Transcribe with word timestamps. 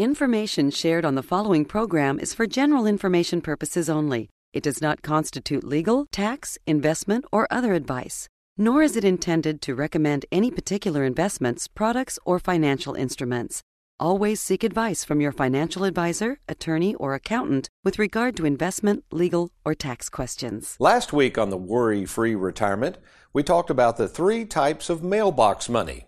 Information 0.00 0.70
shared 0.70 1.04
on 1.04 1.14
the 1.14 1.22
following 1.22 1.66
program 1.66 2.18
is 2.18 2.32
for 2.32 2.46
general 2.46 2.86
information 2.86 3.42
purposes 3.42 3.90
only. 3.90 4.30
It 4.54 4.62
does 4.62 4.80
not 4.80 5.02
constitute 5.02 5.62
legal, 5.62 6.06
tax, 6.10 6.56
investment, 6.66 7.26
or 7.30 7.46
other 7.50 7.74
advice, 7.74 8.26
nor 8.56 8.82
is 8.82 8.96
it 8.96 9.04
intended 9.04 9.60
to 9.60 9.74
recommend 9.74 10.24
any 10.32 10.50
particular 10.50 11.04
investments, 11.04 11.68
products, 11.68 12.18
or 12.24 12.38
financial 12.38 12.94
instruments. 12.94 13.60
Always 13.98 14.40
seek 14.40 14.64
advice 14.64 15.04
from 15.04 15.20
your 15.20 15.32
financial 15.32 15.84
advisor, 15.84 16.38
attorney, 16.48 16.94
or 16.94 17.12
accountant 17.12 17.68
with 17.84 17.98
regard 17.98 18.38
to 18.38 18.46
investment, 18.46 19.04
legal, 19.12 19.50
or 19.66 19.74
tax 19.74 20.08
questions. 20.08 20.76
Last 20.78 21.12
week 21.12 21.36
on 21.36 21.50
the 21.50 21.58
Worry 21.58 22.06
Free 22.06 22.34
Retirement, 22.34 22.96
we 23.34 23.42
talked 23.42 23.68
about 23.68 23.98
the 23.98 24.08
three 24.08 24.46
types 24.46 24.88
of 24.88 25.02
mailbox 25.02 25.68
money. 25.68 26.06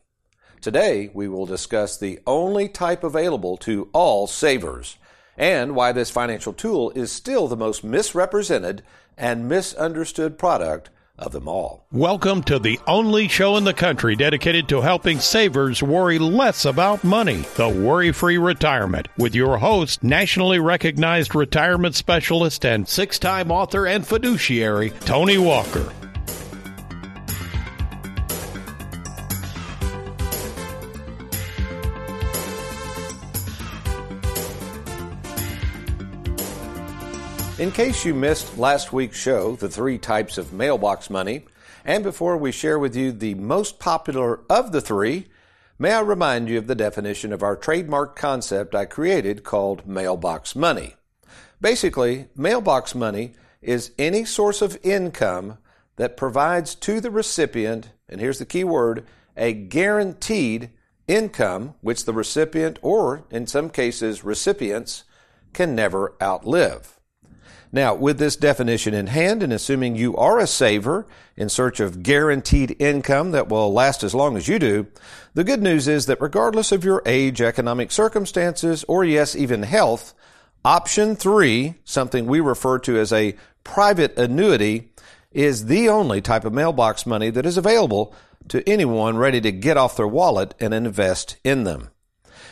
Today, 0.63 1.11
we 1.13 1.27
will 1.27 1.45
discuss 1.45 1.97
the 1.97 2.21
only 2.25 2.69
type 2.69 3.03
available 3.03 3.57
to 3.59 3.89
all 3.93 4.29
savers 4.29 4.97
and 5.37 5.75
why 5.75 5.91
this 5.91 6.09
financial 6.09 6.53
tool 6.53 6.93
is 6.95 7.11
still 7.11 7.49
the 7.49 7.57
most 7.57 7.83
misrepresented 7.83 8.85
and 9.19 9.49
misunderstood 9.49 10.39
product 10.39 10.91
of 11.19 11.33
them 11.33 11.49
all. 11.49 11.85
Welcome 11.91 12.45
to 12.45 12.61
the 12.61 12.79
only 12.87 13.27
show 13.27 13.57
in 13.57 13.65
the 13.65 13.75
country 13.75 14.15
dedicated 14.15 14.69
to 14.69 14.81
helping 14.81 15.19
savers 15.19 15.83
worry 15.83 16.21
less 16.21 16.65
about 16.65 17.03
money, 17.03 17.45
the 17.57 17.69
Worry 17.69 18.13
Free 18.13 18.39
Retirement, 18.39 19.09
with 19.19 19.35
your 19.35 19.59
host, 19.59 20.05
nationally 20.05 20.61
recognized 20.61 21.35
retirement 21.35 21.97
specialist 21.97 22.65
and 22.65 22.89
six 22.89 23.19
time 23.19 23.51
author 23.51 23.89
and 23.89 24.07
fiduciary, 24.07 24.91
Tony 25.01 25.39
Walker. 25.39 25.93
In 37.59 37.71
case 37.71 38.07
you 38.07 38.15
missed 38.15 38.57
last 38.57 38.95
week's 38.95 39.19
show, 39.19 39.57
The 39.57 39.69
Three 39.69 39.99
Types 39.99 40.39
of 40.39 40.55
Mailbox 40.55 41.11
Money, 41.11 41.45
and 41.85 42.03
before 42.03 42.39
we 42.39 42.51
share 42.51 42.79
with 42.79 42.97
you 42.97 43.13
the 43.13 43.35
most 43.35 43.79
popular 43.79 44.41
of 44.49 44.73
the 44.73 44.81
three, 44.81 45.27
may 45.79 45.93
I 45.93 46.01
remind 46.01 46.49
you 46.49 46.57
of 46.57 46.67
the 46.67 46.75
definition 46.75 47.31
of 47.31 47.43
our 47.43 47.55
trademark 47.55 48.17
concept 48.17 48.75
I 48.75 48.87
created 48.87 49.45
called 49.45 49.87
mailbox 49.87 50.57
money. 50.57 50.95
Basically, 51.61 52.29
mailbox 52.35 52.95
money 52.95 53.35
is 53.61 53.93
any 53.99 54.25
source 54.25 54.63
of 54.63 54.79
income 54.83 55.59
that 55.97 56.17
provides 56.17 56.75
to 56.77 57.03
the 57.03 57.11
recipient, 57.11 57.91
and 58.09 58.19
here's 58.19 58.39
the 58.39 58.47
key 58.47 58.65
word, 58.65 59.05
a 59.37 59.53
guaranteed 59.53 60.71
income 61.07 61.75
which 61.83 62.07
the 62.07 62.15
recipient, 62.15 62.79
or 62.81 63.25
in 63.31 63.47
some 63.47 63.69
cases 63.69 64.25
recipients, 64.25 65.05
can 65.53 65.75
never 65.75 66.15
outlive. 66.21 66.99
Now, 67.75 67.95
with 67.95 68.19
this 68.19 68.37
definition 68.37 68.93
in 68.93 69.07
hand, 69.07 69.43
and 69.43 69.51
assuming 69.51 69.97
you 69.97 70.15
are 70.17 70.39
a 70.39 70.47
saver 70.47 71.07
in 71.37 71.49
search 71.49 71.81
of 71.81 72.03
guaranteed 72.03 72.77
income 72.79 73.31
that 73.31 73.49
will 73.49 73.73
last 73.73 74.05
as 74.05 74.15
long 74.15 74.37
as 74.37 74.47
you 74.47 74.59
do, 74.59 74.89
the 75.33 75.43
good 75.43 75.63
news 75.63 75.89
is 75.89 76.05
that 76.05 76.21
regardless 76.21 76.71
of 76.71 76.85
your 76.85 77.03
age, 77.07 77.41
economic 77.41 77.91
circumstances, 77.91 78.85
or 78.89 79.05
yes, 79.05 79.35
even 79.35 79.63
health, 79.63 80.13
option 80.67 81.17
three, 81.17 81.77
something 81.83 82.27
we 82.27 82.41
refer 82.41 82.79
to 82.81 82.99
as 82.99 83.11
a 83.11 83.35
private 83.65 84.19
annuity, 84.19 84.93
is 85.31 85.65
the 85.65 85.89
only 85.89 86.21
type 86.21 86.45
of 86.45 86.53
mailbox 86.53 87.07
money 87.07 87.31
that 87.31 87.47
is 87.47 87.57
available 87.57 88.15
to 88.49 88.69
anyone 88.69 89.17
ready 89.17 89.41
to 89.41 89.51
get 89.51 89.79
off 89.79 89.97
their 89.97 90.07
wallet 90.07 90.55
and 90.61 90.75
invest 90.75 91.39
in 91.43 91.65
them. 91.65 91.89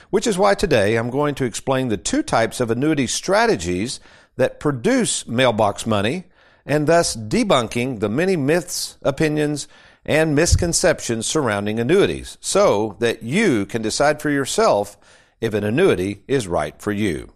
Which 0.09 0.27
is 0.27 0.39
why 0.39 0.55
today 0.55 0.97
I'm 0.97 1.11
going 1.11 1.35
to 1.37 1.45
explain 1.45 1.89
the 1.89 1.97
two 1.97 2.23
types 2.23 2.59
of 2.59 2.71
annuity 2.71 3.07
strategies 3.07 4.01
that 4.37 4.61
produce 4.61 5.27
mailbox 5.27 5.87
money 5.87 6.25
and 6.65 6.87
thus 6.87 7.17
debunking 7.17 8.01
the 8.01 8.09
many 8.09 8.37
myths, 8.37 8.97
opinions, 9.03 9.67
and 10.05 10.35
misconceptions 10.35 11.27
surrounding 11.27 11.79
annuities 11.79 12.39
so 12.41 12.97
that 13.01 13.23
you 13.23 13.67
can 13.67 13.83
decide 13.83 14.21
for 14.21 14.31
yourself 14.31 14.97
if 15.41 15.55
an 15.55 15.65
annuity 15.65 16.23
is 16.29 16.47
right 16.47 16.81
for 16.81 16.93
you. 16.93 17.33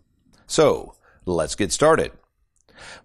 So, 0.47 0.95
let's 1.25 1.55
get 1.55 1.73
started. 1.73 2.13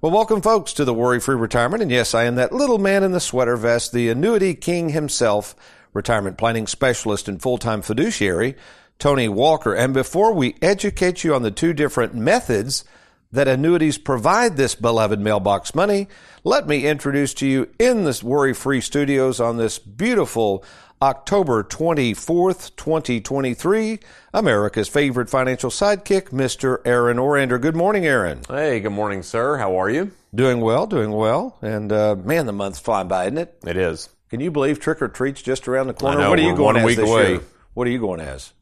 Well, 0.01 0.11
welcome 0.11 0.41
folks 0.41 0.73
to 0.73 0.85
the 0.85 0.93
Worry 0.93 1.19
Free 1.19 1.35
Retirement. 1.35 1.81
And 1.81 1.91
yes, 1.91 2.13
I 2.13 2.23
am 2.23 2.35
that 2.35 2.53
little 2.53 2.77
man 2.77 3.03
in 3.03 3.11
the 3.11 3.19
sweater 3.19 3.55
vest, 3.55 3.91
the 3.91 4.09
annuity 4.09 4.53
king 4.55 4.89
himself, 4.89 5.55
retirement 5.93 6.37
planning 6.37 6.67
specialist 6.67 7.27
and 7.27 7.41
full-time 7.41 7.81
fiduciary, 7.81 8.55
Tony 8.97 9.29
Walker. 9.29 9.73
And 9.73 9.93
before 9.93 10.33
we 10.33 10.55
educate 10.61 11.23
you 11.23 11.33
on 11.33 11.43
the 11.43 11.51
two 11.51 11.73
different 11.73 12.13
methods 12.13 12.83
that 13.31 13.47
annuities 13.47 13.97
provide 13.97 14.57
this 14.57 14.73
beloved 14.73 15.19
mailbox 15.19 15.75
money, 15.75 16.07
let 16.43 16.67
me 16.67 16.87
introduce 16.87 17.33
to 17.35 17.47
you 17.47 17.69
in 17.77 18.03
this 18.03 18.23
worry 18.23 18.53
free 18.53 18.81
studios 18.81 19.39
on 19.39 19.57
this 19.57 19.77
beautiful 19.77 20.63
October 21.01 21.63
24th, 21.63 22.75
2023, 22.75 23.99
America's 24.33 24.89
favorite 24.89 25.29
financial 25.29 25.69
sidekick, 25.69 26.29
Mr. 26.29 26.79
Aaron 26.85 27.17
Orander. 27.17 27.61
Good 27.61 27.75
morning, 27.75 28.05
Aaron. 28.05 28.41
Hey, 28.49 28.79
good 28.79 28.91
morning, 28.91 29.21
sir. 29.21 29.57
How 29.57 29.79
are 29.79 29.89
you? 29.89 30.11
Doing 30.33 30.59
well, 30.59 30.87
doing 30.87 31.11
well. 31.11 31.57
And 31.61 31.91
uh, 31.91 32.15
man, 32.15 32.47
the 32.47 32.51
month's 32.51 32.79
flying 32.79 33.07
by, 33.07 33.25
isn't 33.25 33.37
it? 33.37 33.57
It 33.65 33.77
is. 33.77 34.09
Can 34.29 34.39
you 34.39 34.51
believe 34.51 34.79
trick 34.79 35.01
or 35.01 35.07
treat's 35.07 35.41
just 35.41 35.67
around 35.67 35.87
the 35.87 35.93
corner? 35.93 36.19
Know, 36.19 36.29
what 36.31 36.39
are 36.39 36.43
you 36.43 36.55
going 36.55 36.75
one 36.75 36.77
as 36.77 36.85
week 36.85 36.97
this 36.97 37.09
away. 37.09 37.29
year? 37.33 37.41
What 37.75 37.87
are 37.87 37.91
you 37.91 37.99
going 37.99 38.19
as? 38.19 38.53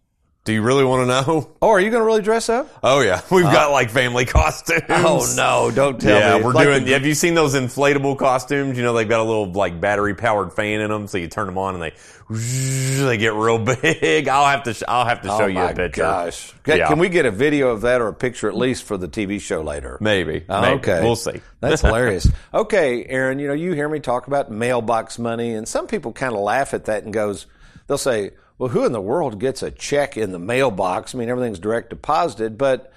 Do 0.48 0.54
you 0.54 0.62
really 0.62 0.86
want 0.86 1.02
to 1.02 1.08
know? 1.08 1.52
Oh, 1.62 1.70
are 1.72 1.80
you 1.82 1.90
going 1.90 2.00
to 2.00 2.06
really 2.06 2.22
dress 2.22 2.48
up? 2.48 2.70
Oh 2.82 3.02
yeah, 3.02 3.20
we've 3.32 3.44
got 3.44 3.68
uh, 3.68 3.72
like 3.74 3.90
family 3.90 4.24
costumes. 4.24 4.84
Oh 4.90 5.34
no! 5.36 5.70
Don't 5.76 6.00
tell 6.00 6.18
yeah, 6.18 6.38
me. 6.38 6.46
we're 6.46 6.54
Like 6.54 6.68
doing. 6.68 6.88
have 6.88 7.06
you 7.06 7.16
seen 7.16 7.34
those 7.34 7.54
inflatable 7.54 8.18
costumes? 8.18 8.78
You 8.78 8.84
know, 8.84 8.94
they've 8.94 9.10
got 9.10 9.20
a 9.20 9.24
little 9.24 9.52
like 9.52 9.82
battery 9.82 10.16
powered 10.16 10.54
fan 10.54 10.80
in 10.80 10.90
them, 10.90 11.08
so 11.08 11.18
you 11.18 11.28
turn 11.28 11.48
them 11.48 11.58
on 11.58 11.74
and 11.76 11.84
they 11.84 11.94
they 13.06 13.18
get 13.18 13.34
real 13.34 13.58
big. 13.60 14.30
I'll 14.30 14.46
have 14.48 14.64
to. 14.64 14.74
Sh- 14.74 14.84
I'll 14.88 15.06
have 15.06 15.22
to 15.24 15.28
show 15.28 15.44
oh 15.44 15.48
you 15.48 15.60
a 15.60 15.74
picture. 15.74 16.02
gosh! 16.04 16.54
Can, 16.64 16.78
Yeah. 16.78 16.88
can 16.88 17.00
we 17.00 17.10
get 17.10 17.26
a 17.26 17.32
video 17.32 17.70
of 17.72 17.82
that 17.82 18.00
or 18.00 18.08
a 18.08 18.14
picture 18.14 18.48
at 18.48 18.56
least 18.56 18.84
for 18.84 18.98
the 18.98 19.08
TV 19.10 19.42
show 19.42 19.62
later? 19.62 19.98
Maybe. 20.00 20.46
Oh, 20.48 20.62
Maybe. 20.62 20.76
Okay, 20.76 21.02
We'll 21.04 21.18
see. 21.18 21.42
That's 21.60 21.82
hilarious. 21.82 22.30
Okay, 22.54 23.04
Aaron, 23.06 23.40
you 23.40 23.48
know 23.50 23.54
you 23.54 23.74
hear 23.74 23.90
me 23.90 24.00
talk 24.00 24.28
about 24.28 24.50
mailbox 24.52 25.20
money, 25.20 25.54
and 25.56 25.68
some 25.68 25.88
people 25.88 26.14
kind 26.14 26.34
of 26.34 26.40
laugh 26.40 26.74
at 26.74 26.86
that 26.86 27.04
and 27.04 27.12
goes, 27.14 27.48
they'll 27.88 27.98
say, 27.98 28.32
"Well, 28.58 28.70
who 28.70 28.86
in 28.86 28.92
the 28.92 29.02
world 29.02 29.40
gets 29.40 29.64
a 29.64 29.72
check 29.72 30.18
in 30.18 30.32
the 30.32 30.40
mailbox? 30.40 31.14
I 31.14 31.18
mean, 31.18 31.30
everything's 31.30 31.60
direct 31.60 31.90
deposited." 31.90 32.58
But 32.58 32.92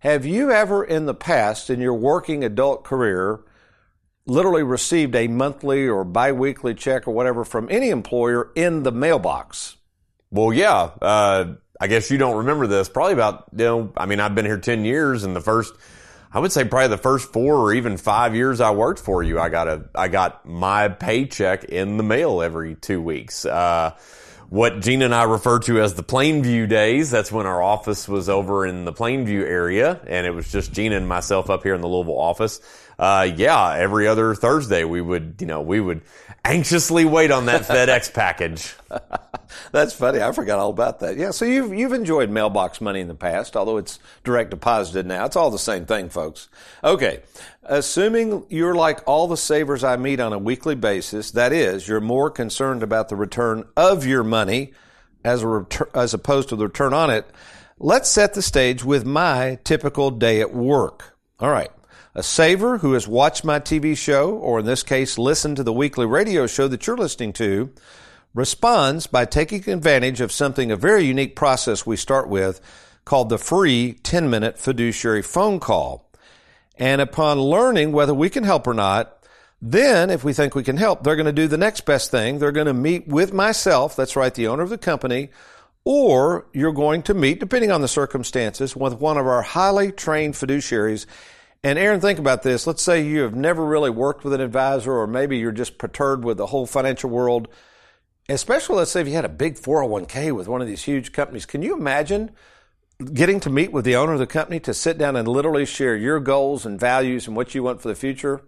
have 0.00 0.26
you 0.26 0.50
ever, 0.50 0.82
in 0.82 1.06
the 1.06 1.14
past, 1.14 1.70
in 1.70 1.80
your 1.80 1.94
working 1.94 2.42
adult 2.42 2.82
career, 2.82 3.40
literally 4.26 4.62
received 4.62 5.14
a 5.14 5.28
monthly 5.28 5.86
or 5.86 6.04
biweekly 6.04 6.74
check 6.74 7.06
or 7.06 7.12
whatever 7.12 7.44
from 7.44 7.68
any 7.70 7.90
employer 7.90 8.50
in 8.54 8.82
the 8.82 8.92
mailbox? 8.92 9.76
Well, 10.30 10.52
yeah. 10.52 10.90
Uh, 11.00 11.54
I 11.80 11.86
guess 11.88 12.10
you 12.10 12.18
don't 12.18 12.38
remember 12.38 12.66
this. 12.66 12.88
Probably 12.88 13.12
about, 13.12 13.46
you 13.56 13.64
know, 13.64 13.92
I 13.96 14.06
mean, 14.06 14.20
I've 14.20 14.34
been 14.34 14.44
here 14.44 14.58
10 14.58 14.84
years 14.84 15.24
and 15.24 15.34
the 15.34 15.40
first, 15.40 15.74
I 16.32 16.38
would 16.38 16.52
say 16.52 16.64
probably 16.64 16.88
the 16.88 16.98
first 16.98 17.32
four 17.32 17.56
or 17.56 17.74
even 17.74 17.96
five 17.96 18.34
years 18.34 18.60
I 18.60 18.70
worked 18.70 19.00
for 19.00 19.22
you, 19.22 19.38
I 19.38 19.48
got 19.48 19.68
a, 19.68 19.84
I 19.94 20.08
got 20.08 20.46
my 20.46 20.88
paycheck 20.88 21.64
in 21.64 21.96
the 21.96 22.02
mail 22.02 22.40
every 22.40 22.76
two 22.76 23.02
weeks. 23.02 23.44
Uh, 23.44 23.96
what 24.52 24.80
Gina 24.80 25.06
and 25.06 25.14
I 25.14 25.22
refer 25.22 25.60
to 25.60 25.80
as 25.80 25.94
the 25.94 26.02
Plainview 26.02 26.68
days. 26.68 27.10
That's 27.10 27.32
when 27.32 27.46
our 27.46 27.62
office 27.62 28.06
was 28.06 28.28
over 28.28 28.66
in 28.66 28.84
the 28.84 28.92
Plainview 28.92 29.44
area 29.44 29.98
and 30.06 30.26
it 30.26 30.30
was 30.32 30.52
just 30.52 30.74
Gina 30.74 30.94
and 30.94 31.08
myself 31.08 31.48
up 31.48 31.62
here 31.62 31.72
in 31.72 31.80
the 31.80 31.88
Louisville 31.88 32.18
office. 32.18 32.60
Uh, 33.02 33.24
yeah, 33.36 33.74
every 33.74 34.06
other 34.06 34.32
Thursday 34.32 34.84
we 34.84 35.00
would, 35.00 35.34
you 35.40 35.46
know, 35.48 35.60
we 35.60 35.80
would 35.80 36.02
anxiously 36.44 37.04
wait 37.04 37.32
on 37.32 37.46
that 37.46 37.62
FedEx 37.62 38.12
package. 38.14 38.76
That's 39.72 39.92
funny. 39.92 40.22
I 40.22 40.30
forgot 40.30 40.60
all 40.60 40.70
about 40.70 41.00
that. 41.00 41.16
Yeah, 41.16 41.32
so 41.32 41.44
you've 41.44 41.74
you've 41.74 41.94
enjoyed 41.94 42.30
mailbox 42.30 42.80
money 42.80 43.00
in 43.00 43.08
the 43.08 43.16
past, 43.16 43.56
although 43.56 43.78
it's 43.78 43.98
direct 44.22 44.50
deposited 44.50 45.04
now. 45.04 45.24
It's 45.24 45.34
all 45.34 45.50
the 45.50 45.58
same 45.58 45.84
thing, 45.84 46.10
folks. 46.10 46.48
Okay. 46.84 47.24
Assuming 47.64 48.46
you're 48.48 48.76
like 48.76 49.00
all 49.04 49.26
the 49.26 49.36
savers 49.36 49.82
I 49.82 49.96
meet 49.96 50.20
on 50.20 50.32
a 50.32 50.38
weekly 50.38 50.76
basis, 50.76 51.32
that 51.32 51.52
is, 51.52 51.88
you're 51.88 52.00
more 52.00 52.30
concerned 52.30 52.84
about 52.84 53.08
the 53.08 53.16
return 53.16 53.64
of 53.76 54.06
your 54.06 54.22
money 54.22 54.74
as 55.24 55.42
a 55.42 55.46
retur- 55.46 55.90
as 55.92 56.14
opposed 56.14 56.50
to 56.50 56.56
the 56.56 56.68
return 56.68 56.94
on 56.94 57.10
it. 57.10 57.26
Let's 57.80 58.08
set 58.08 58.34
the 58.34 58.42
stage 58.42 58.84
with 58.84 59.04
my 59.04 59.58
typical 59.64 60.12
day 60.12 60.40
at 60.40 60.54
work. 60.54 61.16
All 61.40 61.50
right. 61.50 61.72
A 62.14 62.22
saver 62.22 62.78
who 62.78 62.92
has 62.92 63.08
watched 63.08 63.42
my 63.42 63.58
TV 63.58 63.96
show, 63.96 64.32
or 64.32 64.60
in 64.60 64.66
this 64.66 64.82
case, 64.82 65.16
listened 65.16 65.56
to 65.56 65.62
the 65.62 65.72
weekly 65.72 66.04
radio 66.04 66.46
show 66.46 66.68
that 66.68 66.86
you're 66.86 66.96
listening 66.96 67.32
to, 67.34 67.72
responds 68.34 69.06
by 69.06 69.24
taking 69.24 69.66
advantage 69.72 70.20
of 70.20 70.30
something, 70.30 70.70
a 70.70 70.76
very 70.76 71.04
unique 71.04 71.34
process 71.34 71.86
we 71.86 71.96
start 71.96 72.28
with 72.28 72.60
called 73.06 73.30
the 73.30 73.38
free 73.38 73.94
10 74.02 74.28
minute 74.28 74.58
fiduciary 74.58 75.22
phone 75.22 75.58
call. 75.58 76.06
And 76.78 77.00
upon 77.00 77.40
learning 77.40 77.92
whether 77.92 78.12
we 78.12 78.28
can 78.28 78.44
help 78.44 78.66
or 78.66 78.74
not, 78.74 79.18
then 79.62 80.10
if 80.10 80.22
we 80.22 80.34
think 80.34 80.54
we 80.54 80.64
can 80.64 80.76
help, 80.76 81.02
they're 81.02 81.16
going 81.16 81.24
to 81.24 81.32
do 81.32 81.48
the 81.48 81.56
next 81.56 81.86
best 81.86 82.10
thing. 82.10 82.38
They're 82.38 82.52
going 82.52 82.66
to 82.66 82.74
meet 82.74 83.08
with 83.08 83.32
myself, 83.32 83.96
that's 83.96 84.16
right, 84.16 84.34
the 84.34 84.48
owner 84.48 84.62
of 84.62 84.70
the 84.70 84.76
company, 84.76 85.30
or 85.84 86.46
you're 86.52 86.72
going 86.72 87.04
to 87.04 87.14
meet, 87.14 87.40
depending 87.40 87.70
on 87.70 87.80
the 87.80 87.88
circumstances, 87.88 88.76
with 88.76 88.94
one 88.94 89.16
of 89.16 89.26
our 89.26 89.40
highly 89.40 89.92
trained 89.92 90.34
fiduciaries. 90.34 91.06
And 91.64 91.78
Aaron, 91.78 92.00
think 92.00 92.18
about 92.18 92.42
this. 92.42 92.66
Let's 92.66 92.82
say 92.82 93.04
you 93.04 93.20
have 93.20 93.36
never 93.36 93.64
really 93.64 93.90
worked 93.90 94.24
with 94.24 94.34
an 94.34 94.40
advisor, 94.40 94.92
or 94.92 95.06
maybe 95.06 95.38
you're 95.38 95.52
just 95.52 95.78
perturbed 95.78 96.24
with 96.24 96.36
the 96.36 96.46
whole 96.46 96.66
financial 96.66 97.08
world. 97.08 97.46
Especially, 98.28 98.76
let's 98.76 98.90
say 98.90 99.00
if 99.00 99.06
you 99.06 99.14
had 99.14 99.24
a 99.24 99.28
big 99.28 99.54
401k 99.54 100.32
with 100.32 100.48
one 100.48 100.60
of 100.60 100.66
these 100.66 100.82
huge 100.82 101.12
companies. 101.12 101.46
Can 101.46 101.62
you 101.62 101.76
imagine 101.76 102.32
getting 103.12 103.38
to 103.40 103.50
meet 103.50 103.72
with 103.72 103.84
the 103.84 103.96
owner 103.96 104.12
of 104.12 104.18
the 104.18 104.26
company 104.26 104.58
to 104.60 104.74
sit 104.74 104.98
down 104.98 105.14
and 105.14 105.28
literally 105.28 105.64
share 105.64 105.96
your 105.96 106.18
goals 106.18 106.66
and 106.66 106.80
values 106.80 107.28
and 107.28 107.36
what 107.36 107.54
you 107.54 107.62
want 107.62 107.80
for 107.80 107.88
the 107.88 107.94
future? 107.94 108.42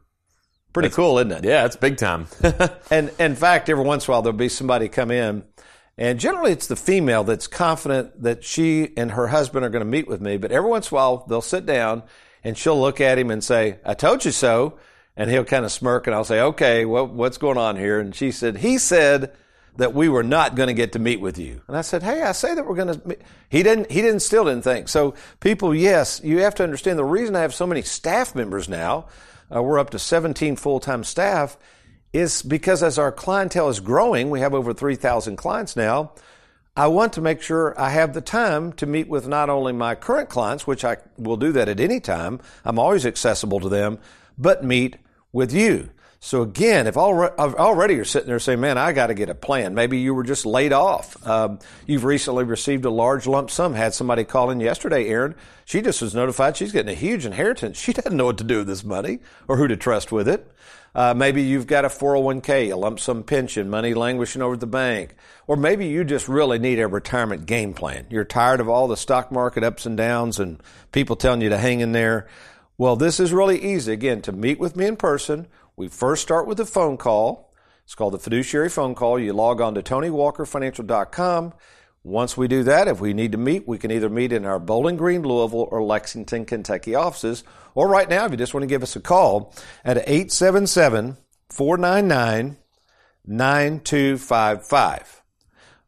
Pretty 0.73 0.89
That's, 0.89 0.97
cool, 0.97 1.19
isn't 1.19 1.31
it? 1.31 1.45
Yeah, 1.45 1.67
it's 1.67 1.77
big 1.77 1.97
time. 1.97 2.27
and 2.91 3.13
in 3.21 3.37
fact, 3.37 3.69
every 3.69 3.85
once 3.85 4.07
in 4.07 4.11
a 4.11 4.13
while 4.13 4.23
there'll 4.23 4.37
be 4.37 4.49
somebody 4.49 4.89
come 4.89 5.13
in, 5.13 5.45
and 5.97 6.19
generally 6.19 6.51
it's 6.51 6.67
the 6.67 6.75
female 6.75 7.23
that's 7.23 7.47
confident 7.47 8.23
that 8.23 8.43
she 8.43 8.93
and 8.97 9.13
her 9.13 9.29
husband 9.29 9.65
are 9.65 9.71
going 9.71 9.85
to 9.85 9.91
meet 9.91 10.09
with 10.09 10.21
me. 10.21 10.37
But 10.37 10.51
every 10.51 10.69
once 10.69 10.91
in 10.91 10.97
a 10.97 10.97
while 10.97 11.27
they'll 11.29 11.41
sit 11.41 11.65
down 11.65 12.03
and 12.45 12.57
she'll 12.57 12.81
look 12.81 13.01
at 13.01 13.19
him 13.19 13.31
and 13.31 13.43
say, 13.43 13.79
"I 13.85 13.95
told 13.95 14.25
you 14.25 14.31
so," 14.31 14.75
and 15.17 15.31
he'll 15.31 15.45
kind 15.45 15.65
of 15.65 15.73
smirk, 15.73 16.07
and 16.07 16.15
I'll 16.15 16.25
say, 16.25 16.41
"Okay, 16.41 16.85
what, 16.85 17.11
what's 17.11 17.39
going 17.39 17.59
on 17.59 17.77
here?" 17.77 17.99
And 17.99 18.15
she 18.15 18.31
said, 18.31 18.59
"He 18.59 18.79
said." 18.79 19.33
That 19.77 19.93
we 19.93 20.09
were 20.09 20.23
not 20.23 20.55
going 20.55 20.69
to 20.69 20.73
get 20.73 20.93
to 20.93 21.01
meet 21.01 21.21
with 21.21 21.37
you, 21.37 21.61
and 21.67 21.77
I 21.77 21.81
said, 21.81 22.05
"Hey, 22.05 22.23
I 22.23 22.31
say 22.31 22.55
that 22.55 22.65
we're 22.65 22.77
going 22.77 22.95
to." 22.95 23.09
Meet. 23.09 23.21
He 23.49 23.65
didn't. 23.65 23.91
He 23.91 24.03
didn't. 24.03 24.21
Still 24.21 24.45
didn't 24.45 24.63
think. 24.63 24.89
So, 24.89 25.15
people, 25.41 25.75
yes, 25.75 26.21
you 26.23 26.43
have 26.43 26.55
to 26.55 26.63
understand 26.63 26.97
the 26.97 27.05
reason 27.05 27.35
I 27.35 27.41
have 27.41 27.53
so 27.53 27.67
many 27.67 27.83
staff 27.83 28.37
members 28.37 28.69
now 28.69 29.07
uh, 29.55 29.63
we're 29.63 29.79
up 29.79 29.91
to 29.91 29.99
17 29.99 30.57
full-time 30.57 31.05
staff, 31.05 31.57
is 32.13 32.43
because 32.43 32.83
as 32.83 32.99
our 32.99 33.13
clientele 33.13 33.69
is 33.69 33.81
growing, 33.81 34.31
we 34.31 34.41
have 34.41 34.55
over 34.55 34.73
3,000 34.73 35.37
clients 35.37 35.77
now. 35.77 36.13
I 36.77 36.89
want 36.89 37.13
to 37.13 37.21
make 37.21 37.41
sure 37.41 37.79
I 37.81 37.91
have 37.91 38.15
the 38.15 38.21
time 38.21 38.73
to 38.75 38.87
meet 38.87 39.09
with 39.09 39.29
not 39.29 39.49
only 39.49 39.73
my 39.73 39.95
current 39.95 40.29
clients, 40.29 40.67
which 40.67 40.85
I 40.85 40.97
will 41.17 41.37
do 41.37 41.53
that 41.53 41.69
at 41.69 41.79
any 41.79 42.01
time. 42.01 42.41
I'm 42.65 42.81
always 42.81 43.07
accessible 43.07 43.61
to 43.61 43.69
them, 43.69 43.99
but 44.37 44.65
meet 44.65 44.97
with 45.33 45.53
you. 45.53 45.91
So 46.19 46.43
again, 46.43 46.87
if 46.87 46.97
already 46.97 47.95
you're 47.95 48.05
sitting 48.07 48.29
there 48.29 48.39
saying, 48.39 48.59
man, 48.59 48.79
I 48.79 48.93
got 48.93 49.09
to 49.09 49.15
get 49.15 49.29
a 49.29 49.35
plan. 49.35 49.75
Maybe 49.75 49.99
you 49.99 50.15
were 50.15 50.25
just 50.25 50.47
laid 50.47 50.73
off. 50.73 51.25
Um, 51.27 51.59
you've 51.87 52.05
recently 52.05 52.45
received 52.45 52.87
a 52.87 52.91
large 52.91 53.27
lump 53.27 53.51
sum. 53.51 53.75
Had 53.75 53.93
somebody 53.93 54.25
call 54.25 54.51
in 54.51 54.59
yesterday, 54.59 55.07
Aaron. 55.07 55.35
She 55.67 55.83
just 55.83 56.01
was 56.01 56.15
notified 56.15 56.57
she's 56.57 56.73
getting 56.73 56.91
a 56.91 56.99
huge 56.99 57.27
inheritance. 57.27 57.79
She 57.85 57.93
doesn't 57.93 58.17
know 58.17 58.25
what 58.25 58.39
to 58.39 58.45
do 58.45 58.59
with 58.59 58.67
this 58.67 58.83
money 58.83 59.19
or 59.47 59.59
who 59.59 59.69
to 59.69 59.77
trust 59.77 60.11
with 60.11 60.27
it. 60.27 60.51
Uh, 60.95 61.13
maybe 61.15 61.43
you've 61.43 61.67
got 61.67 61.85
a 61.85 61.89
401k, 61.89 62.73
a 62.73 62.77
lump 62.77 63.01
sum 63.01 63.23
pension, 63.25 63.69
money 63.69 63.95
languishing 63.95 64.43
over 64.43 64.57
the 64.57 64.67
bank. 64.67 65.17
Or 65.47 65.57
maybe 65.57 65.87
you 65.87 66.05
just 66.05 66.29
really 66.29 66.59
need 66.59 66.79
a 66.79 66.87
retirement 66.87 67.47
game 67.47 67.75
plan. 67.75 68.07
You're 68.11 68.25
tired 68.25 68.61
of 68.61 68.69
all 68.69 68.87
the 68.87 68.97
stock 68.97 69.33
market 69.33 69.65
ups 69.65 69.87
and 69.87 69.97
downs 69.97 70.39
and 70.39 70.63
people 70.93 71.17
telling 71.17 71.41
you 71.41 71.49
to 71.49 71.59
hang 71.59 71.81
in 71.81 71.93
there. 71.93 72.29
Well, 72.79 72.97
this 72.97 73.19
is 73.19 73.33
really 73.33 73.61
easy. 73.61 73.93
Again, 73.93 74.23
to 74.23 74.33
meet 74.33 74.59
with 74.59 74.77
me 74.77 74.87
in 74.87 74.97
person 74.97 75.49
we 75.77 75.89
first 75.89 76.23
start 76.23 76.47
with 76.47 76.61
a 76.61 76.67
phone 76.67 76.97
call. 76.97 77.53
It's 77.85 77.95
called 77.95 78.15
the 78.15 78.19
fiduciary 78.19 78.69
phone 78.69 78.95
call. 78.95 79.19
You 79.19 79.33
log 79.33 79.61
on 79.61 79.75
to 79.75 79.83
TonyWalkerFinancial.com. 79.83 81.53
Once 82.05 82.37
we 82.37 82.47
do 82.47 82.63
that, 82.63 82.87
if 82.87 83.01
we 83.01 83.15
need 83.15 83.33
to 83.33 83.39
meet, 83.39 83.67
we 83.67 83.79
can 83.79 83.91
either 83.91 84.11
meet 84.11 84.31
in 84.31 84.45
our 84.45 84.59
Bowling 84.59 84.97
Green, 84.97 85.23
Louisville, 85.23 85.69
or 85.71 85.83
Lexington, 85.83 86.45
Kentucky 86.45 86.95
offices, 86.95 87.43
or 87.75 87.89
right 87.89 88.09
now, 88.09 88.27
if 88.27 88.31
you 88.31 88.37
just 88.37 88.53
want 88.53 88.63
to 88.63 88.69
give 88.69 88.83
us 88.83 88.95
a 88.95 89.01
call 89.01 89.55
at 89.85 89.97
877 89.97 91.17
499 91.49 92.59
9255. 93.27 95.23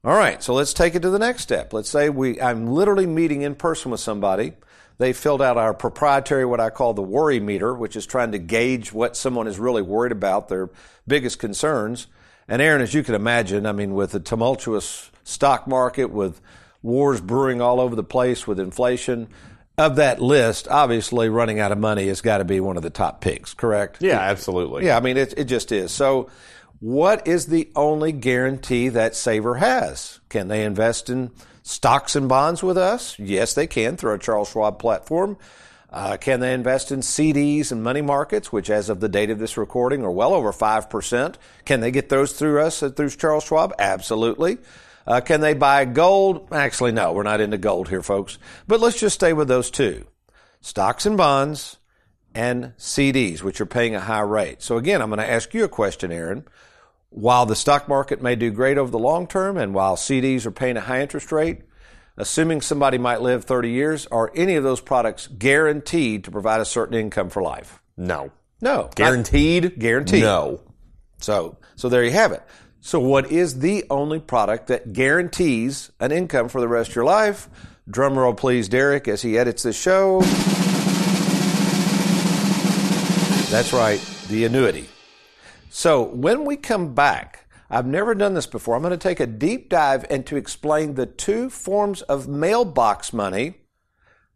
All 0.04 0.16
right, 0.16 0.42
so 0.42 0.54
let's 0.54 0.72
take 0.72 0.94
it 0.94 1.02
to 1.02 1.10
the 1.10 1.18
next 1.18 1.42
step. 1.42 1.72
Let's 1.72 1.90
say 1.90 2.08
we 2.08 2.40
I'm 2.40 2.66
literally 2.66 3.06
meeting 3.06 3.42
in 3.42 3.54
person 3.54 3.90
with 3.90 4.00
somebody 4.00 4.54
they 4.98 5.12
filled 5.12 5.42
out 5.42 5.58
our 5.58 5.74
proprietary, 5.74 6.44
what 6.44 6.60
I 6.60 6.70
call 6.70 6.94
the 6.94 7.02
worry 7.02 7.40
meter, 7.40 7.74
which 7.74 7.96
is 7.96 8.06
trying 8.06 8.32
to 8.32 8.38
gauge 8.38 8.92
what 8.92 9.16
someone 9.16 9.46
is 9.46 9.58
really 9.58 9.82
worried 9.82 10.12
about, 10.12 10.48
their 10.48 10.70
biggest 11.06 11.38
concerns. 11.38 12.06
And 12.48 12.62
Aaron, 12.62 12.82
as 12.82 12.94
you 12.94 13.02
can 13.02 13.14
imagine, 13.14 13.66
I 13.66 13.72
mean, 13.72 13.94
with 13.94 14.14
a 14.14 14.20
tumultuous 14.20 15.10
stock 15.24 15.66
market, 15.66 16.06
with 16.06 16.40
wars 16.82 17.20
brewing 17.20 17.60
all 17.60 17.80
over 17.80 17.96
the 17.96 18.04
place, 18.04 18.46
with 18.46 18.60
inflation, 18.60 19.28
of 19.78 19.96
that 19.96 20.22
list, 20.22 20.68
obviously 20.68 21.28
running 21.28 21.60
out 21.60 21.72
of 21.72 21.78
money 21.78 22.06
has 22.08 22.20
got 22.20 22.38
to 22.38 22.44
be 22.44 22.60
one 22.60 22.76
of 22.76 22.82
the 22.82 22.90
top 22.90 23.20
picks, 23.20 23.52
correct? 23.52 23.98
Yeah, 24.00 24.18
absolutely. 24.18 24.86
Yeah, 24.86 24.96
I 24.96 25.00
mean, 25.00 25.16
it, 25.16 25.34
it 25.36 25.44
just 25.44 25.70
is. 25.72 25.92
So, 25.92 26.30
what 26.80 27.26
is 27.26 27.46
the 27.46 27.70
only 27.74 28.12
guarantee 28.12 28.90
that 28.90 29.14
saver 29.14 29.56
has? 29.56 30.20
Can 30.28 30.48
they 30.48 30.64
invest 30.64 31.10
in 31.10 31.30
stocks 31.62 32.16
and 32.16 32.28
bonds 32.28 32.62
with 32.62 32.78
us? 32.78 33.18
Yes, 33.18 33.54
they 33.54 33.66
can 33.66 33.96
through 33.96 34.10
our 34.10 34.18
Charles 34.18 34.50
Schwab 34.50 34.78
platform. 34.78 35.36
Uh, 35.96 36.18
can 36.18 36.40
they 36.40 36.52
invest 36.52 36.92
in 36.92 37.00
CDs 37.00 37.72
and 37.72 37.82
money 37.82 38.02
markets, 38.02 38.52
which 38.52 38.68
as 38.68 38.90
of 38.90 39.00
the 39.00 39.08
date 39.08 39.30
of 39.30 39.38
this 39.38 39.56
recording 39.56 40.04
are 40.04 40.10
well 40.10 40.34
over 40.34 40.52
5%? 40.52 41.36
Can 41.64 41.80
they 41.80 41.90
get 41.90 42.10
those 42.10 42.32
through 42.32 42.60
us, 42.60 42.82
uh, 42.82 42.90
through 42.90 43.08
Charles 43.08 43.44
Schwab? 43.44 43.72
Absolutely. 43.78 44.58
Uh, 45.06 45.22
can 45.22 45.40
they 45.40 45.54
buy 45.54 45.86
gold? 45.86 46.48
Actually, 46.52 46.92
no, 46.92 47.14
we're 47.14 47.22
not 47.22 47.40
into 47.40 47.56
gold 47.56 47.88
here, 47.88 48.02
folks. 48.02 48.36
But 48.68 48.80
let's 48.80 49.00
just 49.00 49.14
stay 49.14 49.32
with 49.32 49.48
those 49.48 49.70
two. 49.70 50.04
Stocks 50.60 51.06
and 51.06 51.16
bonds 51.16 51.78
and 52.34 52.74
CDs, 52.76 53.40
which 53.40 53.62
are 53.62 53.66
paying 53.66 53.94
a 53.94 54.00
high 54.00 54.20
rate. 54.20 54.60
So 54.60 54.76
again, 54.76 55.00
I'm 55.00 55.08
going 55.08 55.20
to 55.20 55.30
ask 55.30 55.54
you 55.54 55.64
a 55.64 55.68
question, 55.68 56.12
Aaron. 56.12 56.44
While 57.08 57.46
the 57.46 57.56
stock 57.56 57.88
market 57.88 58.20
may 58.20 58.36
do 58.36 58.50
great 58.50 58.76
over 58.76 58.90
the 58.90 58.98
long 58.98 59.26
term 59.26 59.56
and 59.56 59.72
while 59.72 59.96
CDs 59.96 60.44
are 60.44 60.50
paying 60.50 60.76
a 60.76 60.82
high 60.82 61.00
interest 61.00 61.32
rate, 61.32 61.62
assuming 62.16 62.60
somebody 62.60 62.98
might 62.98 63.20
live 63.20 63.44
30 63.44 63.70
years, 63.70 64.06
are 64.06 64.32
any 64.34 64.54
of 64.56 64.64
those 64.64 64.80
products 64.80 65.26
guaranteed 65.26 66.24
to 66.24 66.30
provide 66.30 66.60
a 66.60 66.64
certain 66.64 66.98
income 66.98 67.30
for 67.30 67.42
life? 67.42 67.80
No. 67.96 68.30
No. 68.60 68.90
Guaranteed? 68.94 69.78
Guaranteed. 69.78 70.22
No. 70.22 70.60
So, 71.18 71.58
so 71.76 71.88
there 71.88 72.04
you 72.04 72.12
have 72.12 72.32
it. 72.32 72.42
So 72.80 73.00
what 73.00 73.32
is 73.32 73.58
the 73.58 73.84
only 73.90 74.20
product 74.20 74.68
that 74.68 74.92
guarantees 74.92 75.90
an 75.98 76.12
income 76.12 76.48
for 76.48 76.60
the 76.60 76.68
rest 76.68 76.90
of 76.90 76.96
your 76.96 77.04
life? 77.04 77.48
Drum 77.88 78.18
roll 78.18 78.34
please, 78.34 78.68
Derek, 78.68 79.08
as 79.08 79.22
he 79.22 79.38
edits 79.38 79.62
the 79.62 79.72
show. 79.72 80.20
That's 83.50 83.72
right, 83.72 84.00
the 84.28 84.44
annuity. 84.44 84.88
So 85.70 86.02
when 86.02 86.44
we 86.44 86.56
come 86.56 86.94
back, 86.94 87.45
I've 87.68 87.86
never 87.86 88.14
done 88.14 88.34
this 88.34 88.46
before. 88.46 88.76
I'm 88.76 88.82
going 88.82 88.92
to 88.92 88.96
take 88.96 89.20
a 89.20 89.26
deep 89.26 89.68
dive 89.68 90.04
and 90.08 90.24
to 90.26 90.36
explain 90.36 90.94
the 90.94 91.06
two 91.06 91.50
forms 91.50 92.02
of 92.02 92.28
mailbox 92.28 93.12
money 93.12 93.54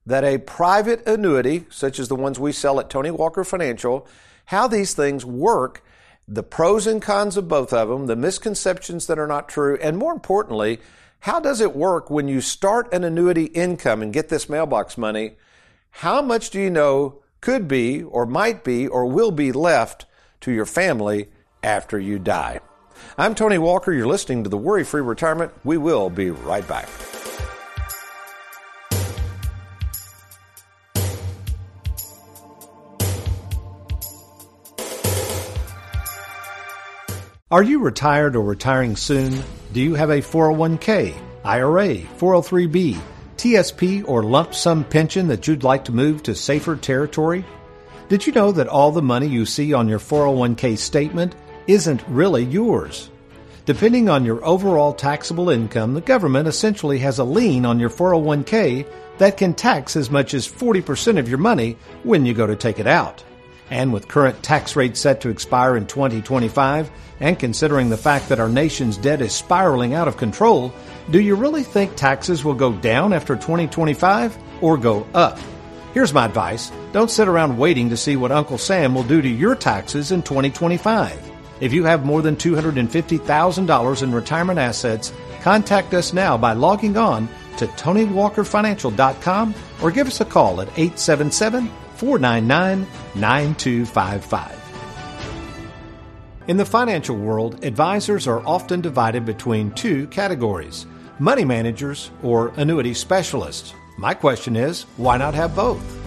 that 0.07 0.25
a 0.25 0.39
private 0.39 1.07
annuity, 1.07 1.67
such 1.71 1.99
as 1.99 2.09
the 2.09 2.17
ones 2.17 2.39
we 2.39 2.53
sell 2.53 2.81
at 2.81 2.91
Tony 2.91 3.11
Walker 3.11 3.45
Financial, 3.45 4.07
how 4.47 4.67
these 4.67 4.95
things 4.95 5.25
work, 5.25 5.85
the 6.27 6.43
pros 6.43 6.87
and 6.87 7.01
cons 7.01 7.37
of 7.37 7.49
both 7.49 7.73
of 7.73 7.89
them, 7.89 8.07
the 8.07 8.17
misconceptions 8.17 9.07
that 9.07 9.19
are 9.19 9.27
not 9.27 9.49
true, 9.49 9.79
and 9.81 9.97
more 9.97 10.13
importantly, 10.13 10.81
how 11.21 11.39
does 11.39 11.61
it 11.61 11.77
work 11.77 12.11
when 12.11 12.29
you 12.29 12.41
start 12.41 12.93
an 12.93 13.05
annuity 13.05 13.45
income 13.45 14.03
and 14.03 14.13
get 14.13 14.29
this 14.29 14.49
mailbox 14.49 14.97
money? 14.97 15.37
How 15.91 16.23
much 16.23 16.51
do 16.51 16.61
you 16.61 16.71
know 16.71 17.21
could 17.41 17.67
be 17.67 18.03
or 18.03 18.27
might 18.27 18.65
be 18.65 18.87
or 18.87 19.07
will 19.07 19.31
be 19.31 19.53
left 19.53 20.07
to 20.41 20.53
your 20.53 20.67
family 20.67 21.29
after 21.63 21.99
you 21.99 22.19
die. 22.19 22.61
I'm 23.19 23.35
Tony 23.35 23.59
Walker. 23.59 23.93
You're 23.93 24.07
listening 24.07 24.45
to 24.45 24.51
the 24.51 24.57
Worry 24.57 24.85
Free 24.85 25.03
Retirement. 25.03 25.53
We 25.65 25.77
will 25.77 26.11
be 26.11 26.31
right 26.31 26.67
back. 26.67 26.89
Are 37.53 37.65
you 37.65 37.81
retired 37.81 38.37
or 38.37 38.45
retiring 38.45 38.95
soon? 38.95 39.43
Do 39.73 39.81
you 39.81 39.95
have 39.97 40.11
a 40.11 40.23
401k, 40.23 41.13
IRA, 41.45 41.97
403b, 41.97 43.01
TSP, 43.37 44.09
or 44.09 44.23
lump 44.23 44.55
sum 44.55 44.85
pension 44.85 45.27
that 45.27 45.49
you'd 45.49 45.65
like 45.65 45.87
to 45.87 45.93
move 45.93 46.23
to 46.23 46.35
safer 46.37 46.77
territory? 46.77 47.45
Did 48.09 48.25
you 48.25 48.33
know 48.33 48.53
that 48.53 48.69
all 48.69 48.93
the 48.93 49.03
money 49.03 49.27
you 49.27 49.47
see 49.47 49.73
on 49.73 49.89
your 49.89 49.99
401k 49.99 50.79
statement 50.79 51.35
isn't 51.67 52.03
really 52.09 52.45
yours? 52.45 53.11
Depending 53.67 54.09
on 54.09 54.25
your 54.25 54.45
overall 54.45 54.93
taxable 54.93 55.51
income, 55.51 55.95
the 55.95 56.01
government 56.01 56.49
essentially 56.49 56.99
has 56.99 57.19
a 57.19 57.25
lien 57.25 57.65
on 57.65 57.79
your 57.79 57.91
401k 57.91 58.87
that 59.19 59.37
can 59.37 59.55
tax 59.55 59.97
as 59.97 60.11
much 60.11 60.35
as 60.35 60.49
40% 60.49 61.19
of 61.19 61.29
your 61.29 61.39
money 61.39 61.77
when 62.03 62.25
you 62.25 62.35
go 62.35 62.47
to 62.47 62.57
take 62.57 62.79
it 62.79 62.87
out. 62.87 63.23
And 63.71 63.93
with 63.93 64.09
current 64.09 64.43
tax 64.43 64.75
rates 64.75 64.99
set 64.99 65.21
to 65.21 65.29
expire 65.29 65.77
in 65.77 65.87
2025, 65.87 66.91
and 67.21 67.39
considering 67.39 67.91
the 67.91 67.97
fact 67.97 68.29
that 68.31 68.41
our 68.41 68.49
nation's 68.49 68.97
debt 68.97 69.21
is 69.21 69.33
spiraling 69.33 69.95
out 69.95 70.09
of 70.09 70.17
control, 70.17 70.73
do 71.11 71.21
you 71.21 71.37
really 71.37 71.63
think 71.63 71.95
taxes 71.95 72.45
will 72.45 72.55
go 72.55 72.73
down 72.73 73.13
after 73.13 73.37
2025 73.37 74.37
or 74.63 74.77
go 74.77 75.07
up? 75.15 75.39
Here's 75.93 76.15
my 76.15 76.25
advice 76.25 76.73
don't 76.93 77.11
sit 77.11 77.29
around 77.29 77.59
waiting 77.59 77.91
to 77.91 77.97
see 77.97 78.17
what 78.17 78.33
Uncle 78.33 78.59
Sam 78.59 78.95
will 78.95 79.05
do 79.05 79.23
to 79.23 79.29
your 79.29 79.55
taxes 79.55 80.11
in 80.11 80.23
2025. 80.23 81.30
If 81.61 81.73
you 81.73 81.85
have 81.85 82.05
more 82.05 82.23
than 82.23 82.37
$250,000 82.37 84.03
in 84.03 84.13
retirement 84.13 84.59
assets, 84.59 85.13
Contact 85.41 85.95
us 85.95 86.13
now 86.13 86.37
by 86.37 86.53
logging 86.53 86.97
on 86.97 87.29
to 87.57 87.67
TonyWalkerFinancial.com 87.67 89.55
or 89.83 89.91
give 89.91 90.07
us 90.07 90.21
a 90.21 90.25
call 90.25 90.61
at 90.61 90.69
877 90.79 91.71
499 91.97 92.87
9255. 93.15 94.57
In 96.49 96.57
the 96.57 96.65
financial 96.65 97.17
world, 97.17 97.65
advisors 97.65 98.27
are 98.27 98.45
often 98.47 98.81
divided 98.81 99.25
between 99.25 99.73
two 99.73 100.07
categories 100.09 100.87
money 101.19 101.45
managers 101.45 102.11
or 102.23 102.49
annuity 102.57 102.95
specialists. 102.95 103.75
My 103.99 104.15
question 104.15 104.57
is 104.57 104.85
why 104.97 105.19
not 105.19 105.35
have 105.35 105.55
both? 105.55 106.00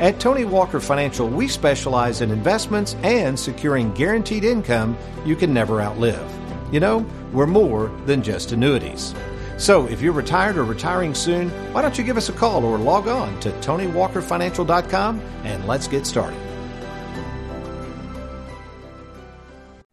At 0.00 0.18
Tony 0.18 0.44
Walker 0.44 0.80
Financial, 0.80 1.28
we 1.28 1.46
specialize 1.46 2.20
in 2.20 2.32
investments 2.32 2.96
and 3.04 3.38
securing 3.38 3.94
guaranteed 3.94 4.42
income 4.42 4.98
you 5.24 5.36
can 5.36 5.54
never 5.54 5.80
outlive. 5.80 6.28
You 6.72 6.80
know, 6.80 7.06
we're 7.32 7.46
more 7.46 7.86
than 8.04 8.20
just 8.22 8.50
annuities. 8.50 9.14
So, 9.56 9.86
if 9.86 10.02
you're 10.02 10.12
retired 10.12 10.56
or 10.56 10.64
retiring 10.64 11.14
soon, 11.14 11.48
why 11.72 11.82
don't 11.82 11.96
you 11.96 12.02
give 12.02 12.16
us 12.16 12.28
a 12.28 12.32
call 12.32 12.64
or 12.64 12.76
log 12.76 13.06
on 13.06 13.38
to 13.40 13.50
TonyWalkerFinancial.com 13.52 15.20
and 15.44 15.64
let's 15.68 15.86
get 15.86 16.06
started. 16.06 16.40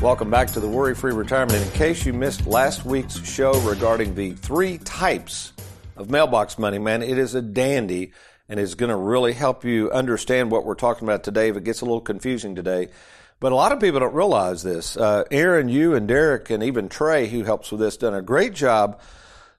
Welcome 0.00 0.30
back 0.30 0.46
to 0.52 0.60
the 0.60 0.68
Worry 0.68 0.94
Free 0.94 1.12
Retirement. 1.12 1.60
In 1.60 1.70
case 1.72 2.06
you 2.06 2.12
missed 2.12 2.46
last 2.46 2.84
week's 2.84 3.18
show 3.28 3.52
regarding 3.60 4.14
the 4.14 4.32
three 4.32 4.78
types 4.78 5.52
of 5.96 6.08
mailbox 6.08 6.56
money, 6.56 6.78
man, 6.78 7.02
it 7.02 7.18
is 7.18 7.34
a 7.34 7.42
dandy 7.42 8.12
and 8.48 8.60
is 8.60 8.76
going 8.76 8.90
to 8.90 8.96
really 8.96 9.32
help 9.32 9.64
you 9.64 9.90
understand 9.90 10.52
what 10.52 10.64
we're 10.64 10.76
talking 10.76 11.06
about 11.06 11.24
today 11.24 11.48
if 11.48 11.56
it 11.56 11.64
gets 11.64 11.80
a 11.80 11.84
little 11.84 12.00
confusing 12.00 12.54
today. 12.54 12.88
But 13.40 13.50
a 13.50 13.56
lot 13.56 13.72
of 13.72 13.80
people 13.80 13.98
don't 13.98 14.14
realize 14.14 14.62
this. 14.62 14.96
Uh, 14.96 15.24
Aaron, 15.32 15.68
you 15.68 15.94
and 15.94 16.06
Derek 16.06 16.48
and 16.50 16.62
even 16.62 16.88
Trey, 16.88 17.26
who 17.26 17.42
helps 17.42 17.72
with 17.72 17.80
this, 17.80 17.96
done 17.96 18.14
a 18.14 18.22
great 18.22 18.54
job 18.54 19.00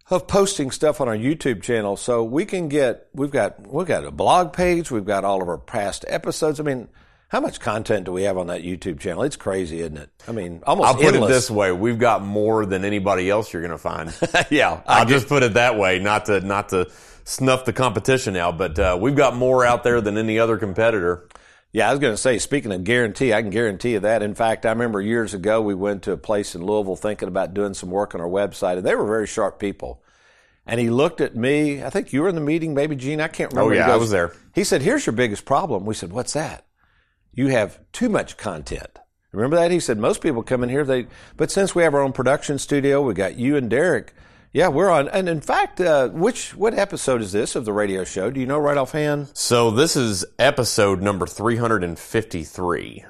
of 0.10 0.28
posting 0.28 0.72
stuff 0.72 1.02
on 1.02 1.08
our 1.08 1.18
YouTube 1.18 1.62
channel. 1.62 1.98
So 1.98 2.24
we 2.24 2.46
can 2.46 2.68
get, 2.68 3.08
we've 3.14 3.32
got, 3.32 3.68
we've 3.68 3.88
got 3.88 4.06
a 4.06 4.12
blog 4.12 4.54
page. 4.54 4.92
We've 4.92 5.06
got 5.06 5.24
all 5.24 5.42
of 5.42 5.48
our 5.48 5.58
past 5.58 6.06
episodes. 6.08 6.60
I 6.60 6.64
mean, 6.64 6.88
how 7.30 7.40
much 7.40 7.60
content 7.60 8.06
do 8.06 8.12
we 8.12 8.24
have 8.24 8.38
on 8.40 8.48
that 8.48 8.64
YouTube 8.64 9.00
channel? 9.00 9.22
It's 9.22 9.36
crazy, 9.36 9.82
isn't 9.82 9.98
it? 9.98 10.10
I 10.28 10.32
mean, 10.32 10.64
almost. 10.66 10.88
I'll 10.88 10.96
put 10.96 11.14
endless. 11.14 11.30
it 11.30 11.34
this 11.34 11.52
way: 11.52 11.72
we've 11.72 12.00
got 12.00 12.24
more 12.24 12.66
than 12.66 12.84
anybody 12.84 13.30
else 13.30 13.54
you're 13.54 13.62
going 13.62 13.72
to 13.72 13.78
find. 13.78 14.12
yeah, 14.50 14.82
I'll 14.88 15.06
just 15.06 15.28
put 15.28 15.44
it 15.44 15.54
that 15.54 15.78
way, 15.78 16.00
not 16.00 16.26
to 16.26 16.40
not 16.42 16.70
to 16.70 16.90
snuff 17.26 17.66
the 17.66 17.74
competition 17.74 18.36
out, 18.36 18.58
but 18.58 18.80
uh, 18.80 18.98
we've 19.00 19.16
got 19.16 19.36
more 19.36 19.64
out 19.64 19.84
there 19.84 20.02
than 20.02 20.18
any 20.18 20.40
other 20.40 20.58
competitor. 20.58 21.29
Yeah, 21.72 21.88
I 21.88 21.92
was 21.92 22.00
going 22.00 22.14
to 22.14 22.18
say, 22.18 22.40
speaking 22.40 22.72
of 22.72 22.84
guarantee, 22.84 23.32
I 23.32 23.42
can 23.42 23.52
guarantee 23.52 23.92
you 23.92 24.00
that. 24.00 24.24
In 24.24 24.34
fact, 24.34 24.66
I 24.66 24.72
remember 24.72 25.02
years 25.02 25.36
ago 25.36 25.62
we 25.62 25.76
went 25.76 26.04
to 26.04 26.12
a 26.12 26.18
place 26.18 26.56
in 26.56 26.66
Louisville 26.66 26.96
thinking 26.96 27.28
about 27.28 27.54
doing 27.54 27.76
some 27.76 27.92
work 27.92 28.16
on 28.16 28.22
our 28.22 28.28
website, 28.28 28.78
and 28.78 28.86
they 28.86 28.96
were 28.96 29.06
very 29.06 29.28
sharp 29.28 29.60
people. 29.60 30.02
And 30.66 30.80
he 30.80 30.90
looked 30.90 31.22
at 31.22 31.36
me. 31.36 31.84
I 31.84 31.90
think 31.90 32.12
you 32.12 32.22
were 32.22 32.30
in 32.30 32.36
the 32.36 32.42
meeting, 32.42 32.74
maybe 32.74 32.96
Gene. 32.96 33.22
I 33.22 33.28
can't 33.28 33.54
oh, 33.54 33.68
remember. 33.68 33.74
Oh 33.74 33.78
yeah, 33.78 33.86
He 33.86 33.92
I 33.92 33.98
was 33.98 34.12
there. 34.12 34.34
He 34.54 34.64
said, 34.64 34.82
"Here's 34.82 35.06
your 35.06 35.14
biggest 35.14 35.46
problem." 35.46 35.86
We 35.86 35.96
said, 35.96 36.12
"What's 36.12 36.34
that?" 36.34 36.66
You 37.34 37.48
have 37.48 37.80
too 37.92 38.10
much 38.10 38.38
content. 38.38 39.00
Remember 39.32 39.56
that? 39.58 39.72
He 39.72 39.80
said 39.80 39.98
most 39.98 40.22
people 40.22 40.44
come 40.44 40.64
in 40.64 40.70
here 40.70 40.84
they 40.84 41.08
but 41.38 41.52
since 41.52 41.76
we 41.76 41.84
have 41.84 41.94
our 41.94 42.02
own 42.02 42.14
production 42.14 42.58
studio, 42.58 43.02
we 43.02 43.14
got 43.14 43.38
you 43.38 43.56
and 43.56 43.70
Derek. 43.70 44.14
Yeah, 44.52 44.70
we're 44.70 44.90
on 44.90 45.08
and 45.10 45.30
in 45.30 45.42
fact, 45.42 45.80
uh, 45.80 46.10
which 46.10 46.56
what 46.56 46.74
episode 46.74 47.22
is 47.22 47.32
this 47.32 47.56
of 47.56 47.66
the 47.66 47.74
radio 47.74 48.04
show? 48.04 48.32
Do 48.32 48.40
you 48.40 48.48
know 48.48 48.58
right 48.58 48.78
offhand? 48.78 49.30
So 49.36 49.70
this 49.70 49.96
is 49.96 50.26
episode 50.40 51.04
number 51.04 51.28
353. 51.28 53.06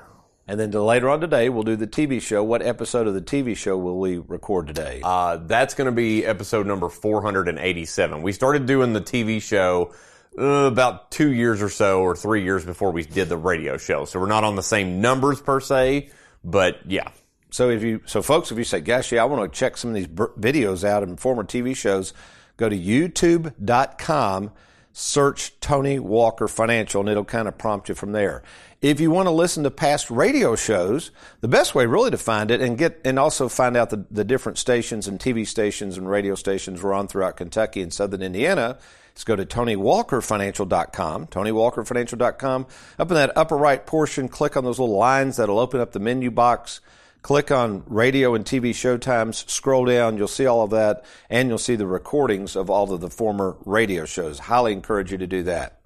And 0.47 0.59
then 0.59 0.71
later 0.71 1.09
on 1.09 1.21
today, 1.21 1.47
we'll 1.47 1.63
do 1.63 1.77
the 1.77 1.87
TV 1.87 2.21
show. 2.21 2.43
What 2.43 2.61
episode 2.61 3.07
of 3.07 3.13
the 3.13 3.21
TV 3.21 3.55
show 3.55 3.77
will 3.77 3.99
we 3.99 4.17
record 4.17 4.67
today? 4.67 4.99
Uh, 5.01 5.37
that's 5.37 5.75
going 5.75 5.85
to 5.85 5.93
be 5.93 6.25
episode 6.25 6.67
number 6.67 6.89
487. 6.89 8.21
We 8.21 8.33
started 8.33 8.65
doing 8.65 8.91
the 8.91 9.01
TV 9.01 9.41
show 9.41 9.93
uh, 10.37 10.43
about 10.43 11.09
two 11.11 11.31
years 11.31 11.61
or 11.61 11.69
so, 11.69 12.01
or 12.01 12.17
three 12.17 12.43
years 12.43 12.65
before 12.65 12.91
we 12.91 13.03
did 13.03 13.29
the 13.29 13.37
radio 13.37 13.77
show. 13.77 14.03
So 14.03 14.19
we're 14.19 14.25
not 14.25 14.43
on 14.43 14.57
the 14.57 14.63
same 14.63 14.99
numbers 14.99 15.39
per 15.39 15.61
se, 15.61 16.09
but 16.43 16.79
yeah. 16.85 17.11
So 17.49 17.69
if 17.69 17.83
you, 17.83 18.01
so 18.05 18.21
folks, 18.21 18.51
if 18.51 18.57
you 18.57 18.63
say, 18.63 18.79
gosh, 18.79 19.11
yeah, 19.11 19.23
I 19.23 19.25
want 19.25 19.51
to 19.51 19.57
check 19.57 19.77
some 19.77 19.91
of 19.91 19.95
these 19.95 20.07
br- 20.07 20.25
videos 20.39 20.83
out 20.83 21.03
and 21.03 21.19
former 21.19 21.43
TV 21.43 21.75
shows, 21.75 22.13
go 22.57 22.69
to 22.69 22.77
youtube.com, 22.77 24.51
search 24.93 25.59
Tony 25.59 25.97
Walker 25.99 26.47
Financial, 26.47 27.01
and 27.01 27.09
it'll 27.09 27.25
kind 27.25 27.47
of 27.47 27.57
prompt 27.57 27.89
you 27.89 27.95
from 27.95 28.11
there. 28.11 28.43
If 28.81 29.01
you 29.01 29.11
want 29.11 29.27
to 29.27 29.31
listen 29.31 29.63
to 29.63 29.71
past 29.71 30.09
radio 30.09 30.55
shows, 30.55 31.11
the 31.41 31.47
best 31.49 31.75
way 31.75 31.85
really 31.85 32.11
to 32.11 32.17
find 32.17 32.49
it 32.49 32.61
and 32.61 32.77
get, 32.77 33.01
and 33.03 33.19
also 33.19 33.49
find 33.49 33.75
out 33.75 33.89
the, 33.89 34.05
the 34.09 34.23
different 34.23 34.57
stations 34.57 35.07
and 35.07 35.19
TV 35.19 35.45
stations 35.45 35.97
and 35.97 36.09
radio 36.09 36.35
stations 36.35 36.81
we're 36.81 36.93
on 36.93 37.07
throughout 37.07 37.35
Kentucky 37.35 37.81
and 37.81 37.91
Southern 37.93 38.21
Indiana 38.21 38.77
is 39.17 39.25
go 39.25 39.35
to 39.35 39.45
TonyWalkerFinancial.com, 39.45 41.27
TonyWalkerFinancial.com. 41.27 42.67
Up 42.97 43.11
in 43.11 43.15
that 43.15 43.37
upper 43.37 43.57
right 43.57 43.85
portion, 43.85 44.29
click 44.29 44.55
on 44.55 44.63
those 44.63 44.79
little 44.79 44.97
lines 44.97 45.37
that'll 45.37 45.59
open 45.59 45.81
up 45.81 45.91
the 45.91 45.99
menu 45.99 46.31
box. 46.31 46.79
Click 47.21 47.51
on 47.51 47.83
radio 47.87 48.33
and 48.33 48.45
TV 48.45 48.71
showtimes, 48.71 49.49
scroll 49.49 49.85
down, 49.85 50.17
you'll 50.17 50.27
see 50.27 50.45
all 50.45 50.63
of 50.63 50.69
that, 50.69 51.03
and 51.29 51.49
you'll 51.49 51.57
see 51.57 51.75
the 51.75 51.85
recordings 51.85 52.55
of 52.55 52.69
all 52.69 52.93
of 52.93 53.01
the 53.01 53.09
former 53.09 53.57
radio 53.65 54.05
shows. 54.05 54.39
Highly 54.39 54.71
encourage 54.71 55.11
you 55.11 55.17
to 55.17 55.27
do 55.27 55.43
that. 55.43 55.79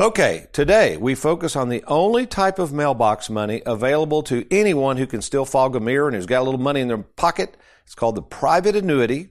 Okay, 0.00 0.48
today 0.52 0.96
we 0.96 1.14
focus 1.14 1.54
on 1.54 1.68
the 1.68 1.84
only 1.86 2.26
type 2.26 2.58
of 2.58 2.72
mailbox 2.72 3.30
money 3.30 3.62
available 3.64 4.24
to 4.24 4.44
anyone 4.50 4.96
who 4.96 5.06
can 5.06 5.22
still 5.22 5.44
fog 5.44 5.76
a 5.76 5.80
mirror 5.80 6.08
and 6.08 6.16
who's 6.16 6.26
got 6.26 6.40
a 6.40 6.42
little 6.42 6.58
money 6.58 6.80
in 6.80 6.88
their 6.88 6.98
pocket. 6.98 7.56
It's 7.84 7.94
called 7.94 8.16
the 8.16 8.22
private 8.22 8.74
annuity, 8.74 9.28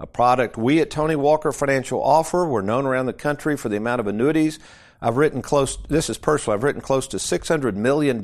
a 0.00 0.08
product 0.08 0.56
we 0.56 0.80
at 0.80 0.90
Tony 0.90 1.14
Walker 1.14 1.52
Financial 1.52 2.02
offer. 2.02 2.44
We're 2.44 2.60
known 2.60 2.86
around 2.86 3.06
the 3.06 3.12
country 3.12 3.56
for 3.56 3.68
the 3.68 3.76
amount 3.76 4.00
of 4.00 4.08
annuities. 4.08 4.58
I've 5.00 5.16
written 5.16 5.42
close, 5.42 5.78
this 5.88 6.10
is 6.10 6.18
personal, 6.18 6.56
I've 6.56 6.64
written 6.64 6.82
close 6.82 7.06
to 7.08 7.18
$600 7.18 7.74
million 7.76 8.20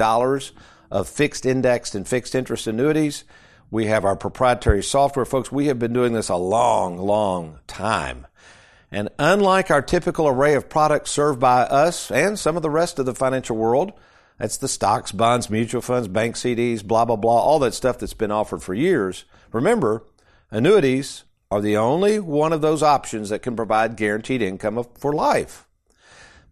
of 0.91 1.09
fixed 1.09 1.47
indexed 1.47 1.95
and 1.95 2.07
fixed 2.07 2.35
interest 2.35 2.67
annuities. 2.67 3.25
We 3.71 3.87
have 3.87 4.05
our 4.05 4.17
proprietary 4.17 4.83
software, 4.83 5.25
folks. 5.25 5.51
We 5.51 5.67
have 5.67 5.79
been 5.79 5.93
doing 5.93 6.13
this 6.13 6.29
a 6.29 6.37
long, 6.37 6.99
long 6.99 7.59
time. 7.67 8.27
And 8.93 9.09
unlike 9.19 9.71
our 9.71 9.83
typical 9.83 10.29
array 10.29 10.55
of 10.55 10.69
products 10.69 11.11
served 11.11 11.41
by 11.41 11.63
us 11.63 12.11
and 12.11 12.39
some 12.39 12.57
of 12.57 12.63
the 12.63 12.71
rest 12.71 12.99
of 12.99 13.07
the 13.07 13.15
financial 13.15 13.57
world, 13.57 13.93
that's 14.39 14.59
the 14.59 14.69
stocks, 14.69 15.13
bonds, 15.13 15.51
mutual 15.51 15.81
funds, 15.81 16.09
bank 16.09 16.37
CDs, 16.37 16.85
blah, 16.85 17.05
blah, 17.05 17.17
blah, 17.17 17.41
all 17.41 17.59
that 17.61 17.75
stuff 17.75 17.99
that's 17.99 18.15
been 18.15 18.31
offered 18.31 18.63
for 18.63 18.75
years. 18.75 19.25
Remember, 19.53 20.05
annuities 20.51 21.25
are 21.51 21.61
the 21.61 21.77
only 21.77 22.19
one 22.19 22.53
of 22.53 22.61
those 22.61 22.83
options 22.83 23.31
that 23.31 23.43
can 23.43 23.57
provide 23.57 23.97
guaranteed 23.97 24.43
income 24.43 24.85
for 24.99 25.13
life. 25.13 25.67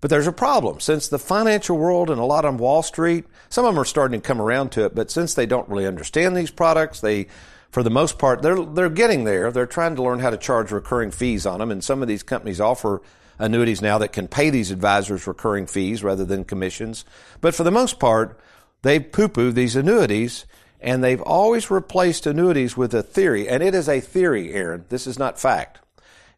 But 0.04 0.10
there's 0.10 0.26
a 0.26 0.32
problem. 0.32 0.80
Since 0.80 1.08
the 1.08 1.18
financial 1.18 1.78
world 1.78 2.10
and 2.10 2.20
a 2.20 2.26
lot 2.26 2.44
on 2.44 2.58
Wall 2.58 2.82
Street, 2.82 3.24
some 3.48 3.64
of 3.64 3.72
them 3.72 3.80
are 3.80 3.86
starting 3.86 4.20
to 4.20 4.26
come 4.26 4.38
around 4.38 4.70
to 4.72 4.84
it, 4.84 4.94
but 4.94 5.10
since 5.10 5.32
they 5.32 5.46
don't 5.46 5.66
really 5.66 5.86
understand 5.86 6.36
these 6.36 6.50
products, 6.50 7.00
they, 7.00 7.28
for 7.70 7.82
the 7.82 7.88
most 7.88 8.18
part, 8.18 8.42
they're, 8.42 8.62
they're 8.66 8.90
getting 8.90 9.24
there. 9.24 9.50
They're 9.50 9.64
trying 9.64 9.96
to 9.96 10.02
learn 10.02 10.18
how 10.18 10.28
to 10.28 10.36
charge 10.36 10.72
recurring 10.72 11.10
fees 11.10 11.46
on 11.46 11.60
them. 11.60 11.70
And 11.70 11.82
some 11.82 12.02
of 12.02 12.08
these 12.08 12.22
companies 12.22 12.60
offer 12.60 13.00
annuities 13.38 13.80
now 13.80 13.96
that 13.96 14.12
can 14.12 14.28
pay 14.28 14.50
these 14.50 14.70
advisors 14.70 15.26
recurring 15.26 15.66
fees 15.66 16.04
rather 16.04 16.26
than 16.26 16.44
commissions. 16.44 17.06
But 17.40 17.54
for 17.54 17.64
the 17.64 17.70
most 17.70 17.98
part, 17.98 18.38
they 18.82 19.00
poo 19.00 19.28
poo 19.28 19.52
these 19.52 19.74
annuities 19.74 20.44
and 20.82 21.02
they've 21.02 21.22
always 21.22 21.70
replaced 21.70 22.26
annuities 22.26 22.76
with 22.76 22.92
a 22.92 23.02
theory. 23.02 23.48
And 23.48 23.62
it 23.62 23.74
is 23.74 23.88
a 23.88 24.00
theory, 24.00 24.52
Aaron. 24.52 24.84
This 24.90 25.06
is 25.06 25.18
not 25.18 25.40
fact. 25.40 25.80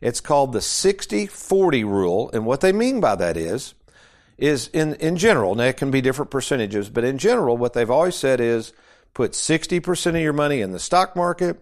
It's 0.01 0.21
called 0.21 0.53
the 0.53 0.59
60-40 0.61 1.85
rule. 1.85 2.31
And 2.33 2.45
what 2.45 2.61
they 2.61 2.73
mean 2.73 3.01
by 3.01 3.17
that 3.17 3.37
is, 3.37 3.75
is 4.39 4.69
in, 4.69 4.95
in 4.95 5.17
general, 5.17 5.55
now 5.55 5.65
it 5.65 5.77
can 5.77 5.91
be 5.91 6.01
different 6.01 6.31
percentages, 6.31 6.91
but 6.91 7.05
in 7.05 7.19
general, 7.19 7.57
what 7.57 7.73
they've 7.73 7.91
always 7.91 8.15
said 8.15 8.41
is 8.41 8.73
put 9.15 9.33
60% 9.33 10.07
of 10.09 10.17
your 10.17 10.35
money 10.35 10.61
in 10.61 10.73
the 10.73 10.79
stock 10.79 11.17
market 11.17 11.59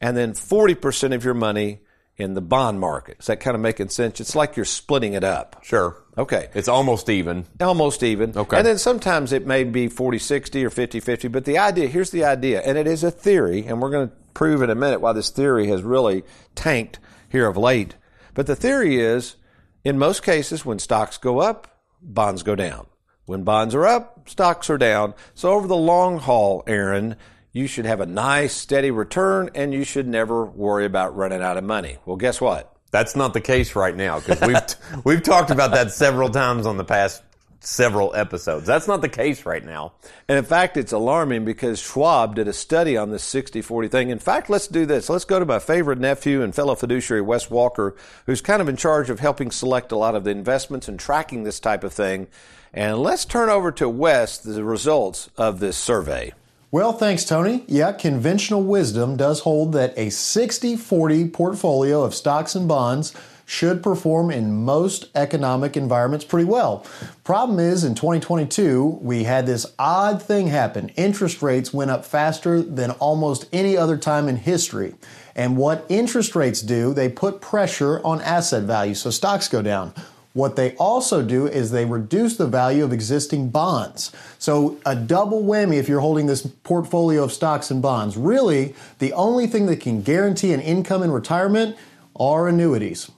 and 0.00 0.16
then 0.16 0.32
40% 0.32 1.14
of 1.14 1.24
your 1.24 1.34
money 1.34 1.80
in 2.16 2.34
the 2.34 2.40
bond 2.40 2.78
market. 2.78 3.18
Is 3.20 3.26
that 3.26 3.40
kind 3.40 3.54
of 3.54 3.60
making 3.60 3.88
sense? 3.88 4.20
It's 4.20 4.36
like 4.36 4.56
you're 4.56 4.64
splitting 4.64 5.14
it 5.14 5.24
up. 5.24 5.60
Sure. 5.62 5.96
Okay. 6.16 6.48
It's 6.54 6.68
almost 6.68 7.08
even. 7.08 7.46
Almost 7.60 8.02
even. 8.02 8.36
Okay. 8.36 8.58
And 8.58 8.66
then 8.66 8.78
sometimes 8.78 9.32
it 9.32 9.46
may 9.46 9.64
be 9.64 9.88
40 9.88 10.18
60 10.18 10.64
or 10.64 10.70
50 10.70 11.00
50. 11.00 11.28
But 11.28 11.44
the 11.44 11.58
idea 11.58 11.88
here's 11.88 12.10
the 12.10 12.24
idea, 12.24 12.60
and 12.60 12.76
it 12.76 12.86
is 12.86 13.02
a 13.02 13.10
theory, 13.10 13.66
and 13.66 13.80
we're 13.80 13.90
going 13.90 14.08
to 14.08 14.14
prove 14.34 14.62
in 14.62 14.70
a 14.70 14.74
minute 14.74 15.00
why 15.00 15.12
this 15.12 15.30
theory 15.30 15.68
has 15.68 15.82
really 15.82 16.22
tanked 16.54 16.98
here 17.32 17.48
of 17.48 17.56
late. 17.56 17.96
But 18.34 18.46
the 18.46 18.56
theory 18.56 18.98
is 19.00 19.36
in 19.84 19.98
most 19.98 20.22
cases, 20.22 20.64
when 20.64 20.78
stocks 20.78 21.18
go 21.18 21.40
up, 21.40 21.80
bonds 22.00 22.42
go 22.44 22.54
down. 22.54 22.86
When 23.26 23.42
bonds 23.42 23.74
are 23.74 23.86
up, 23.86 24.28
stocks 24.28 24.70
are 24.70 24.78
down. 24.78 25.14
So 25.34 25.50
over 25.50 25.66
the 25.66 25.76
long 25.76 26.18
haul, 26.18 26.62
Aaron, 26.66 27.16
you 27.52 27.66
should 27.66 27.84
have 27.84 28.00
a 28.00 28.06
nice 28.06 28.54
steady 28.54 28.90
return 28.90 29.50
and 29.54 29.74
you 29.74 29.84
should 29.84 30.06
never 30.06 30.44
worry 30.44 30.84
about 30.84 31.16
running 31.16 31.42
out 31.42 31.56
of 31.56 31.64
money. 31.64 31.98
Well, 32.06 32.16
guess 32.16 32.40
what? 32.40 32.72
That's 32.92 33.16
not 33.16 33.32
the 33.32 33.40
case 33.40 33.74
right 33.74 33.96
now 33.96 34.20
because 34.20 34.40
we've 34.40 35.04
we've 35.04 35.22
talked 35.22 35.50
about 35.50 35.72
that 35.72 35.92
several 35.92 36.28
times 36.28 36.66
on 36.66 36.76
the 36.76 36.84
past 36.84 37.22
several 37.62 38.14
episodes. 38.14 38.66
That's 38.66 38.88
not 38.88 39.00
the 39.00 39.08
case 39.08 39.46
right 39.46 39.64
now. 39.64 39.92
And 40.28 40.36
in 40.36 40.44
fact, 40.44 40.76
it's 40.76 40.92
alarming 40.92 41.44
because 41.44 41.80
Schwab 41.80 42.34
did 42.34 42.48
a 42.48 42.52
study 42.52 42.96
on 42.96 43.10
this 43.10 43.24
60-40 43.32 43.90
thing. 43.90 44.10
In 44.10 44.18
fact, 44.18 44.50
let's 44.50 44.66
do 44.66 44.84
this. 44.84 45.08
Let's 45.08 45.24
go 45.24 45.38
to 45.38 45.46
my 45.46 45.58
favorite 45.58 45.98
nephew 45.98 46.42
and 46.42 46.54
fellow 46.54 46.74
fiduciary, 46.74 47.22
Wes 47.22 47.50
Walker, 47.50 47.94
who's 48.26 48.40
kind 48.40 48.60
of 48.60 48.68
in 48.68 48.76
charge 48.76 49.10
of 49.10 49.20
helping 49.20 49.50
select 49.50 49.92
a 49.92 49.96
lot 49.96 50.14
of 50.14 50.24
the 50.24 50.30
investments 50.30 50.88
and 50.88 50.98
tracking 50.98 51.44
this 51.44 51.60
type 51.60 51.84
of 51.84 51.92
thing. 51.92 52.26
And 52.74 52.98
let's 52.98 53.24
turn 53.24 53.48
over 53.48 53.70
to 53.72 53.88
Wes 53.88 54.38
the 54.38 54.64
results 54.64 55.30
of 55.36 55.60
this 55.60 55.76
survey. 55.76 56.32
Well, 56.70 56.94
thanks, 56.94 57.26
Tony. 57.26 57.64
Yeah, 57.68 57.92
conventional 57.92 58.62
wisdom 58.62 59.18
does 59.18 59.40
hold 59.40 59.74
that 59.74 59.92
a 59.98 60.08
60 60.08 60.76
40 60.76 61.28
portfolio 61.28 62.02
of 62.02 62.14
stocks 62.14 62.54
and 62.54 62.66
bonds 62.66 63.12
should 63.46 63.82
perform 63.82 64.30
in 64.30 64.64
most 64.64 65.08
economic 65.14 65.76
environments 65.76 66.24
pretty 66.24 66.48
well. 66.48 66.86
Problem 67.24 67.58
is, 67.58 67.84
in 67.84 67.94
2022, 67.94 68.98
we 69.02 69.24
had 69.24 69.46
this 69.46 69.66
odd 69.78 70.22
thing 70.22 70.48
happen. 70.48 70.88
Interest 70.90 71.42
rates 71.42 71.72
went 71.72 71.90
up 71.90 72.04
faster 72.04 72.62
than 72.62 72.90
almost 72.92 73.48
any 73.52 73.76
other 73.76 73.96
time 73.96 74.28
in 74.28 74.36
history. 74.36 74.94
And 75.34 75.56
what 75.56 75.86
interest 75.88 76.34
rates 76.34 76.60
do, 76.60 76.92
they 76.92 77.08
put 77.08 77.40
pressure 77.40 78.00
on 78.04 78.20
asset 78.20 78.64
value, 78.64 78.94
so 78.94 79.10
stocks 79.10 79.48
go 79.48 79.62
down. 79.62 79.94
What 80.34 80.56
they 80.56 80.74
also 80.76 81.22
do 81.22 81.46
is 81.46 81.70
they 81.70 81.84
reduce 81.84 82.36
the 82.36 82.46
value 82.46 82.84
of 82.84 82.92
existing 82.92 83.50
bonds. 83.50 84.12
So, 84.38 84.78
a 84.86 84.96
double 84.96 85.42
whammy 85.42 85.76
if 85.76 85.88
you're 85.88 86.00
holding 86.00 86.26
this 86.26 86.46
portfolio 86.46 87.24
of 87.24 87.32
stocks 87.32 87.70
and 87.70 87.82
bonds. 87.82 88.16
Really, 88.16 88.74
the 88.98 89.12
only 89.12 89.46
thing 89.46 89.66
that 89.66 89.80
can 89.80 90.00
guarantee 90.00 90.54
an 90.54 90.60
income 90.60 91.02
in 91.02 91.10
retirement 91.10 91.76
are 92.16 92.48
annuities. 92.48 93.10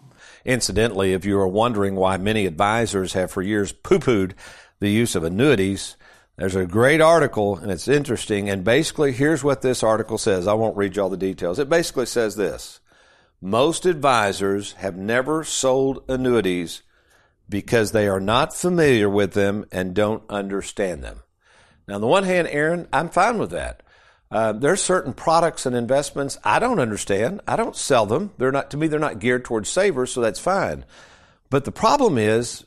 Incidentally, 0.44 1.12
if 1.12 1.24
you 1.24 1.38
are 1.38 1.48
wondering 1.48 1.94
why 1.94 2.16
many 2.16 2.46
advisors 2.46 3.14
have 3.14 3.30
for 3.30 3.42
years 3.42 3.72
poo 3.72 3.98
pooed 3.98 4.32
the 4.80 4.90
use 4.90 5.14
of 5.14 5.24
annuities, 5.24 5.96
there's 6.36 6.56
a 6.56 6.66
great 6.66 7.00
article 7.00 7.56
and 7.56 7.70
it's 7.70 7.88
interesting. 7.88 8.50
And 8.50 8.64
basically, 8.64 9.12
here's 9.12 9.44
what 9.44 9.62
this 9.62 9.82
article 9.82 10.18
says. 10.18 10.46
I 10.46 10.54
won't 10.54 10.76
read 10.76 10.96
you 10.96 11.02
all 11.02 11.10
the 11.10 11.16
details. 11.16 11.58
It 11.58 11.68
basically 11.68 12.06
says 12.06 12.36
this 12.36 12.80
Most 13.40 13.86
advisors 13.86 14.72
have 14.74 14.96
never 14.96 15.44
sold 15.44 16.04
annuities 16.08 16.82
because 17.48 17.92
they 17.92 18.08
are 18.08 18.20
not 18.20 18.56
familiar 18.56 19.08
with 19.08 19.32
them 19.32 19.64
and 19.70 19.94
don't 19.94 20.22
understand 20.28 21.02
them. 21.02 21.22
Now, 21.86 21.96
on 21.96 22.00
the 22.00 22.06
one 22.06 22.24
hand, 22.24 22.48
Aaron, 22.50 22.88
I'm 22.92 23.10
fine 23.10 23.38
with 23.38 23.50
that. 23.50 23.82
Uh, 24.34 24.50
there's 24.52 24.82
certain 24.82 25.12
products 25.12 25.64
and 25.64 25.76
investments 25.76 26.36
I 26.42 26.58
don't 26.58 26.80
understand. 26.80 27.40
I 27.46 27.54
don't 27.54 27.76
sell 27.76 28.04
them. 28.04 28.32
They're 28.36 28.50
not 28.50 28.72
to 28.72 28.76
me. 28.76 28.88
They're 28.88 28.98
not 28.98 29.20
geared 29.20 29.44
towards 29.44 29.68
savers, 29.70 30.12
so 30.12 30.20
that's 30.20 30.40
fine. 30.40 30.84
But 31.50 31.64
the 31.64 31.70
problem 31.70 32.18
is, 32.18 32.66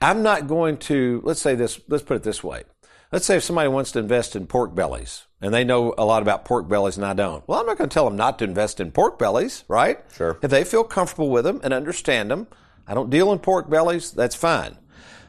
I'm 0.00 0.22
not 0.22 0.46
going 0.46 0.76
to. 0.78 1.20
Let's 1.24 1.42
say 1.42 1.56
this. 1.56 1.80
Let's 1.88 2.04
put 2.04 2.18
it 2.18 2.22
this 2.22 2.44
way. 2.44 2.62
Let's 3.10 3.26
say 3.26 3.36
if 3.36 3.42
somebody 3.42 3.68
wants 3.68 3.90
to 3.92 3.98
invest 3.98 4.36
in 4.36 4.46
pork 4.46 4.76
bellies 4.76 5.26
and 5.40 5.52
they 5.52 5.64
know 5.64 5.92
a 5.98 6.04
lot 6.04 6.22
about 6.22 6.44
pork 6.44 6.68
bellies 6.68 6.96
and 6.96 7.04
I 7.04 7.14
don't. 7.14 7.46
Well, 7.48 7.60
I'm 7.60 7.66
not 7.66 7.78
going 7.78 7.90
to 7.90 7.94
tell 7.94 8.06
them 8.06 8.16
not 8.16 8.38
to 8.38 8.44
invest 8.44 8.78
in 8.78 8.92
pork 8.92 9.18
bellies, 9.18 9.64
right? 9.66 9.98
Sure. 10.14 10.38
If 10.40 10.50
they 10.50 10.62
feel 10.62 10.84
comfortable 10.84 11.30
with 11.30 11.44
them 11.44 11.60
and 11.64 11.74
understand 11.74 12.30
them, 12.30 12.46
I 12.86 12.94
don't 12.94 13.10
deal 13.10 13.32
in 13.32 13.40
pork 13.40 13.68
bellies, 13.68 14.12
that's 14.12 14.36
fine. 14.36 14.78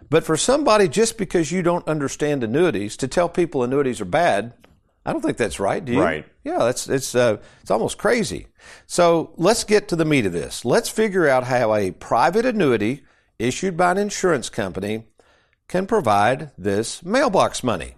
But 0.10 0.24
for 0.24 0.38
somebody, 0.38 0.88
just 0.88 1.18
because 1.18 1.52
you 1.52 1.62
don't 1.62 1.88
understand 1.88 2.44
annuities, 2.44 2.96
to 2.98 3.08
tell 3.08 3.28
people 3.28 3.64
annuities 3.64 4.00
are 4.00 4.06
bad, 4.06 4.54
I 5.06 5.12
don't 5.12 5.22
think 5.22 5.38
that's 5.38 5.60
right. 5.60 5.84
Do 5.84 5.94
you? 5.94 6.02
Right. 6.02 6.26
Yeah, 6.44 6.60
that's 6.60 6.88
it's 6.88 7.14
uh, 7.14 7.38
it's 7.62 7.72
almost 7.72 7.98
crazy. 7.98 8.48
So 8.88 9.34
let's 9.38 9.64
get 9.64 9.88
to 9.90 9.96
the 9.96 10.06
meat 10.06 10.26
of 10.26 10.32
this. 10.32 10.64
Let's 10.64 10.90
figure 10.90 11.28
out 11.28 11.46
how 11.46 11.74
a 11.74 11.92
private 11.92 12.46
annuity 12.46 13.04
issued 13.38 13.76
by 13.76 13.92
an 13.92 13.98
insurance 13.98 14.50
company 14.50 15.06
can 15.68 15.88
provide 15.88 16.52
this 16.58 17.04
mailbox 17.04 17.64
money. 17.64 17.96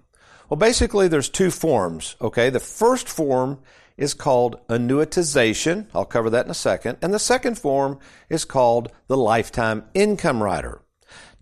Well, 0.49 0.57
basically, 0.57 1.07
there's 1.07 1.29
two 1.29 1.51
forms. 1.51 2.15
Okay, 2.21 2.49
the 2.49 2.59
first 2.59 3.09
form 3.09 3.59
is 3.97 4.13
called 4.13 4.59
annuitization. 4.67 5.87
I'll 5.93 6.05
cover 6.05 6.29
that 6.31 6.45
in 6.45 6.51
a 6.51 6.55
second. 6.55 6.97
And 7.01 7.13
the 7.13 7.19
second 7.19 7.57
form 7.57 7.99
is 8.29 8.45
called 8.45 8.91
the 9.07 9.17
lifetime 9.17 9.85
income 9.93 10.43
rider. 10.43 10.81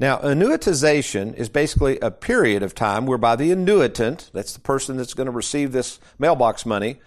Now, 0.04 0.18
annuitization 0.18 1.34
is 1.34 1.48
basically 1.48 1.98
a 2.02 2.12
period 2.12 2.62
of 2.62 2.76
time 2.76 3.06
whereby 3.06 3.38
the 3.38 3.52
annuitant, 3.52 4.30
that's 4.34 4.52
the 4.52 4.60
person 4.60 4.98
that's 4.98 5.14
going 5.14 5.28
to 5.28 5.32
receive 5.32 5.72
this 5.72 5.98
mailbox 6.20 6.66
money, 6.66 7.00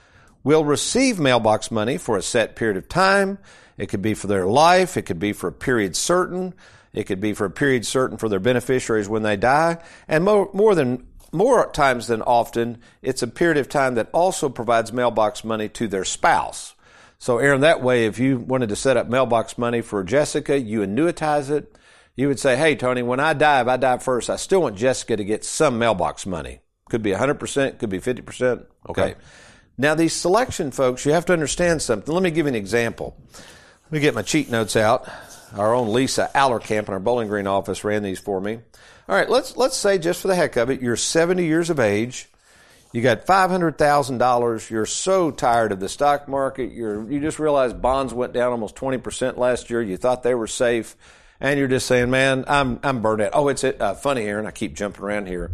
will 0.43 0.65
receive 0.65 1.21
mailbox 1.21 1.71
money 1.71 1.99
for 1.99 2.17
a 2.17 2.23
set 2.23 2.57
period 2.57 2.79
of 2.79 2.89
time. 2.89 3.37
It 3.77 3.91
could 3.91 4.01
be 4.01 4.15
for 4.15 4.29
their 4.29 4.47
life. 4.47 4.97
It 4.97 5.03
could 5.03 5.19
be 5.19 5.35
for 5.35 5.49
a 5.49 5.53
period 5.53 5.95
certain. 5.95 6.55
It 6.95 7.05
could 7.05 7.21
be 7.21 7.35
for 7.35 7.45
a 7.45 7.51
period 7.51 7.85
certain 7.85 8.17
for 8.17 8.31
their 8.31 8.41
beneficiaries 8.41 9.11
when 9.11 9.23
they 9.23 9.37
die. 9.37 9.77
And 10.09 10.25
more, 10.25 10.49
more 10.55 10.75
than 10.75 11.07
more 11.33 11.71
times 11.73 12.07
than 12.07 12.23
often, 12.23 12.79
it's 13.03 13.23
a 13.23 13.29
period 13.29 13.59
of 13.59 13.69
time 13.69 13.97
that 13.97 14.09
also 14.15 14.49
provides 14.49 14.91
mailbox 14.91 15.45
money 15.45 15.69
to 15.69 15.87
their 15.87 16.07
spouse. 16.07 16.75
So, 17.19 17.37
Aaron, 17.41 17.61
that 17.61 17.83
way, 17.83 18.07
if 18.07 18.19
you 18.19 18.39
wanted 18.39 18.71
to 18.71 18.77
set 18.77 18.97
up 18.97 19.07
mailbox 19.07 19.59
money 19.59 19.83
for 19.83 20.03
Jessica, 20.03 20.59
you 20.59 20.81
annuitize 20.81 21.51
it. 21.51 21.77
You 22.17 22.29
would 22.29 22.41
say, 22.41 22.57
hey, 22.57 22.75
Tony, 22.77 23.03
when 23.03 23.21
I 23.21 23.35
die, 23.35 23.61
if 23.61 23.69
I 23.69 23.77
die 23.77 23.99
first, 23.99 24.31
I 24.31 24.37
still 24.37 24.63
want 24.63 24.77
Jessica 24.77 25.17
to 25.17 25.25
get 25.25 25.45
some 25.45 25.79
mailbox 25.79 26.27
money. 26.27 26.61
Could 26.89 27.03
be 27.03 27.13
100%, 27.13 27.79
could 27.79 27.91
be 27.91 28.01
50%. 28.01 28.65
Okay. 28.89 29.15
Now, 29.77 29.95
these 29.95 30.15
selection 30.15 30.71
folks, 30.71 31.05
you 31.05 31.13
have 31.13 31.27
to 31.27 31.35
understand 31.35 31.83
something. 31.83 32.13
Let 32.13 32.23
me 32.23 32.31
give 32.31 32.47
you 32.47 32.49
an 32.49 32.55
example. 32.55 33.17
Let 33.85 33.93
me 33.93 34.01
get 34.01 34.15
my 34.15 34.23
cheat 34.23 34.51
notes 34.51 34.77
out. 34.77 35.09
Our 35.55 35.75
own 35.75 35.93
Lisa 35.93 36.31
Allerkamp 36.35 36.89
in 36.89 36.95
our 36.95 37.01
Bowling 37.01 37.29
Green 37.29 37.47
office 37.47 37.85
ran 37.85 38.03
these 38.03 38.19
for 38.19 38.41
me. 38.41 38.61
All 39.09 39.15
right, 39.15 39.31
let's 39.31 39.57
let's 39.57 39.77
say 39.77 39.99
just 39.99 40.21
for 40.21 40.29
the 40.29 40.35
heck 40.35 40.57
of 40.57 40.71
it, 40.71 40.83
you're 40.83 40.97
70 40.97 41.45
years 41.45 41.71
of 41.71 41.79
age. 41.79 42.29
You 42.93 43.03
got 43.03 43.27
$500,000. 43.27 44.71
You're 44.71 44.87
so 44.87 45.31
tired 45.31 45.71
of 45.71 45.81
the 45.81 45.89
stock 45.89 46.29
market. 46.29 46.73
You're 46.73 47.09
you 47.11 47.21
just 47.21 47.39
realized 47.39 47.81
bonds 47.81 48.13
went 48.13 48.33
down 48.33 48.51
almost 48.51 48.75
20% 48.75 49.37
last 49.37 49.71
year. 49.71 49.83
You 49.83 49.97
thought 49.97 50.23
they 50.23 50.35
were 50.35 50.47
safe, 50.47 50.97
and 51.41 51.59
you're 51.59 51.69
just 51.69 51.87
saying, 51.87 52.11
"Man, 52.11 52.45
I'm 52.47 52.81
I'm 52.83 53.03
burned 53.03 53.23
out." 53.23 53.31
Oh, 53.33 53.49
it's 53.49 53.65
uh, 53.65 53.95
funny, 53.95 54.23
Aaron. 54.23 54.47
I 54.47 54.51
keep 54.51 54.75
jumping 54.75 55.03
around 55.03 55.29
here. 55.29 55.51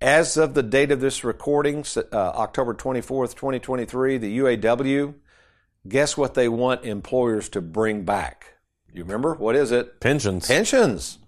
As 0.00 0.36
of 0.36 0.54
the 0.54 0.62
date 0.62 0.90
of 0.90 1.00
this 1.00 1.24
recording, 1.24 1.84
uh, 1.96 2.16
October 2.16 2.74
24th, 2.74 3.34
2023, 3.34 4.18
the 4.18 4.38
UAW, 4.38 5.14
guess 5.88 6.16
what 6.18 6.34
they 6.34 6.48
want 6.50 6.84
employers 6.84 7.48
to 7.50 7.62
bring 7.62 8.04
back? 8.04 8.56
You 8.92 9.04
remember? 9.04 9.34
What 9.34 9.56
is 9.56 9.72
it? 9.72 10.00
Pensions. 10.00 10.46
Pensions. 10.46 11.18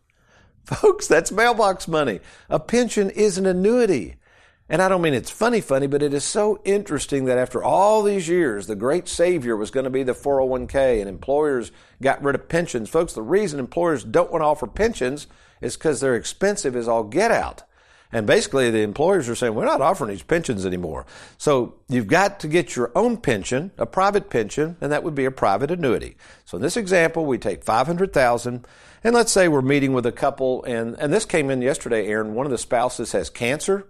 Folks, 0.64 1.06
that's 1.06 1.32
mailbox 1.32 1.88
money. 1.88 2.20
A 2.50 2.60
pension 2.60 3.08
is 3.08 3.38
an 3.38 3.46
annuity. 3.46 4.16
And 4.70 4.82
I 4.82 4.88
don't 4.88 5.00
mean 5.00 5.14
it's 5.14 5.30
funny, 5.30 5.62
funny, 5.62 5.86
but 5.86 6.02
it 6.02 6.12
is 6.12 6.24
so 6.24 6.60
interesting 6.64 7.24
that 7.24 7.38
after 7.38 7.62
all 7.62 8.02
these 8.02 8.28
years, 8.28 8.66
the 8.66 8.76
great 8.76 9.08
savior 9.08 9.56
was 9.56 9.70
going 9.70 9.84
to 9.84 9.90
be 9.90 10.02
the 10.02 10.12
401k 10.12 11.00
and 11.00 11.08
employers 11.08 11.72
got 12.02 12.22
rid 12.22 12.34
of 12.34 12.48
pensions. 12.48 12.90
Folks, 12.90 13.14
the 13.14 13.22
reason 13.22 13.60
employers 13.60 14.04
don't 14.04 14.30
want 14.30 14.42
to 14.42 14.46
offer 14.46 14.66
pensions 14.66 15.26
is 15.62 15.76
because 15.76 16.00
they're 16.00 16.16
expensive 16.16 16.76
as 16.76 16.86
all 16.86 17.02
get 17.02 17.30
out. 17.30 17.62
And 18.10 18.26
basically, 18.26 18.70
the 18.70 18.80
employers 18.80 19.28
are 19.28 19.34
saying, 19.34 19.54
we're 19.54 19.66
not 19.66 19.82
offering 19.82 20.10
these 20.10 20.22
pensions 20.22 20.64
anymore. 20.64 21.04
So 21.36 21.74
you've 21.88 22.06
got 22.06 22.40
to 22.40 22.48
get 22.48 22.74
your 22.74 22.90
own 22.94 23.18
pension, 23.18 23.70
a 23.76 23.84
private 23.84 24.30
pension, 24.30 24.76
and 24.80 24.92
that 24.92 25.02
would 25.02 25.14
be 25.14 25.26
a 25.26 25.30
private 25.30 25.70
annuity. 25.70 26.16
So 26.46 26.56
in 26.56 26.62
this 26.62 26.78
example, 26.78 27.26
we 27.26 27.36
take 27.36 27.64
500,000 27.64 28.66
and 29.04 29.14
let's 29.14 29.30
say 29.30 29.46
we're 29.46 29.62
meeting 29.62 29.92
with 29.92 30.06
a 30.06 30.12
couple 30.12 30.64
and, 30.64 30.96
and 30.98 31.12
this 31.12 31.24
came 31.24 31.50
in 31.50 31.60
yesterday, 31.60 32.06
Aaron. 32.06 32.34
One 32.34 32.46
of 32.46 32.52
the 32.52 32.58
spouses 32.58 33.12
has 33.12 33.28
cancer, 33.28 33.86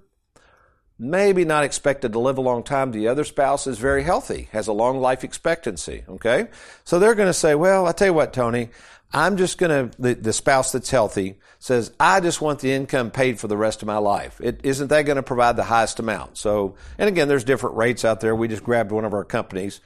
maybe 0.98 1.44
not 1.44 1.64
expected 1.64 2.12
to 2.12 2.18
live 2.18 2.38
a 2.38 2.42
long 2.42 2.62
time. 2.62 2.90
The 2.90 3.08
other 3.08 3.24
spouse 3.24 3.66
is 3.66 3.78
very 3.78 4.02
healthy, 4.02 4.48
has 4.52 4.66
a 4.66 4.72
long 4.72 5.00
life 5.00 5.24
expectancy. 5.24 6.04
Okay. 6.08 6.48
So 6.84 6.98
they're 6.98 7.14
going 7.14 7.28
to 7.28 7.34
say, 7.34 7.54
well, 7.54 7.86
I 7.86 7.92
tell 7.92 8.08
you 8.08 8.14
what, 8.14 8.32
Tony, 8.32 8.70
I'm 9.12 9.36
just 9.36 9.58
going 9.58 9.90
to, 9.90 10.00
the, 10.00 10.14
the 10.14 10.32
spouse 10.32 10.72
that's 10.72 10.90
healthy 10.90 11.36
says, 11.60 11.92
I 11.98 12.20
just 12.20 12.40
want 12.40 12.60
the 12.60 12.72
income 12.72 13.10
paid 13.10 13.40
for 13.40 13.48
the 13.48 13.56
rest 13.56 13.80
of 13.82 13.86
my 13.86 13.96
life. 13.96 14.40
It, 14.42 14.60
isn't 14.64 14.88
that 14.88 15.02
going 15.02 15.16
to 15.16 15.22
provide 15.22 15.56
the 15.56 15.64
highest 15.64 15.98
amount? 15.98 16.36
So, 16.36 16.74
and 16.98 17.08
again, 17.08 17.28
there's 17.28 17.44
different 17.44 17.76
rates 17.76 18.04
out 18.04 18.20
there. 18.20 18.34
We 18.34 18.48
just 18.48 18.64
grabbed 18.64 18.92
one 18.92 19.04
of 19.04 19.14
our 19.14 19.24
companies. 19.24 19.80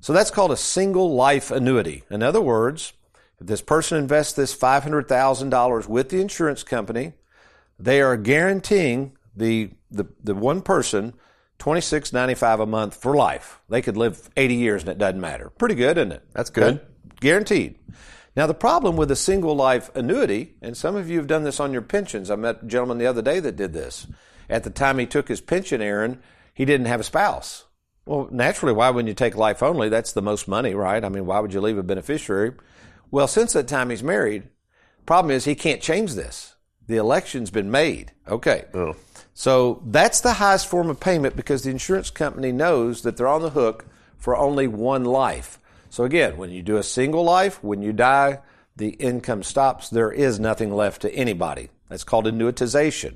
So 0.00 0.12
that's 0.12 0.30
called 0.30 0.50
a 0.50 0.56
single 0.56 1.14
life 1.14 1.50
annuity. 1.50 2.02
In 2.10 2.22
other 2.22 2.40
words, 2.40 2.92
if 3.40 3.46
this 3.46 3.62
person 3.62 3.96
invests 3.98 4.34
this 4.34 4.56
$500,000 4.56 5.88
with 5.88 6.08
the 6.08 6.20
insurance 6.20 6.62
company, 6.62 7.12
they 7.78 8.00
are 8.00 8.16
guaranteeing 8.16 9.16
the, 9.36 9.70
the, 9.94 10.06
the 10.22 10.34
one 10.34 10.62
person 10.62 11.14
twenty 11.58 11.80
six 11.80 12.12
ninety 12.12 12.34
five 12.34 12.60
a 12.60 12.66
month 12.66 12.94
for 12.96 13.14
life. 13.14 13.60
They 13.68 13.82
could 13.82 13.96
live 13.96 14.28
80 14.36 14.54
years 14.54 14.82
and 14.82 14.90
it 14.90 14.98
doesn't 14.98 15.20
matter. 15.20 15.50
Pretty 15.50 15.74
good, 15.74 15.98
isn't 15.98 16.12
it? 16.12 16.22
That's 16.32 16.50
good. 16.50 16.80
Guaranteed. 17.20 17.78
Now, 18.36 18.46
the 18.48 18.54
problem 18.54 18.96
with 18.96 19.10
a 19.12 19.16
single 19.16 19.54
life 19.54 19.94
annuity, 19.94 20.56
and 20.60 20.76
some 20.76 20.96
of 20.96 21.08
you 21.08 21.18
have 21.18 21.28
done 21.28 21.44
this 21.44 21.60
on 21.60 21.72
your 21.72 21.82
pensions. 21.82 22.30
I 22.30 22.36
met 22.36 22.64
a 22.64 22.66
gentleman 22.66 22.98
the 22.98 23.06
other 23.06 23.22
day 23.22 23.38
that 23.38 23.54
did 23.54 23.72
this. 23.72 24.08
At 24.50 24.64
the 24.64 24.70
time 24.70 24.98
he 24.98 25.06
took 25.06 25.28
his 25.28 25.40
pension, 25.40 25.80
Aaron, 25.80 26.20
he 26.52 26.64
didn't 26.64 26.86
have 26.86 27.00
a 27.00 27.04
spouse. 27.04 27.64
Well, 28.06 28.28
naturally, 28.30 28.74
why 28.74 28.90
wouldn't 28.90 29.08
you 29.08 29.14
take 29.14 29.36
life 29.36 29.62
only? 29.62 29.88
That's 29.88 30.12
the 30.12 30.20
most 30.20 30.48
money, 30.48 30.74
right? 30.74 31.02
I 31.02 31.08
mean, 31.08 31.26
why 31.26 31.40
would 31.40 31.54
you 31.54 31.60
leave 31.60 31.78
a 31.78 31.82
beneficiary? 31.82 32.52
Well, 33.10 33.28
since 33.28 33.52
that 33.52 33.68
time 33.68 33.90
he's 33.90 34.02
married, 34.02 34.48
problem 35.06 35.30
is 35.30 35.44
he 35.44 35.54
can't 35.54 35.80
change 35.80 36.14
this. 36.14 36.56
The 36.86 36.96
election's 36.96 37.50
been 37.50 37.70
made. 37.70 38.12
Okay. 38.28 38.64
Oh. 38.74 38.96
So 39.34 39.82
that's 39.84 40.20
the 40.20 40.34
highest 40.34 40.68
form 40.68 40.88
of 40.88 41.00
payment 41.00 41.36
because 41.36 41.62
the 41.62 41.70
insurance 41.70 42.10
company 42.10 42.52
knows 42.52 43.02
that 43.02 43.16
they're 43.16 43.28
on 43.28 43.42
the 43.42 43.50
hook 43.50 43.86
for 44.16 44.36
only 44.36 44.66
one 44.66 45.04
life. 45.04 45.58
So 45.90 46.04
again, 46.04 46.36
when 46.36 46.50
you 46.50 46.62
do 46.62 46.76
a 46.76 46.82
single 46.82 47.24
life, 47.24 47.62
when 47.62 47.82
you 47.82 47.92
die, 47.92 48.38
the 48.76 48.90
income 48.90 49.42
stops. 49.42 49.88
There 49.88 50.10
is 50.10 50.40
nothing 50.40 50.72
left 50.72 51.02
to 51.02 51.14
anybody. 51.14 51.70
That's 51.88 52.04
called 52.04 52.26
annuitization. 52.26 53.14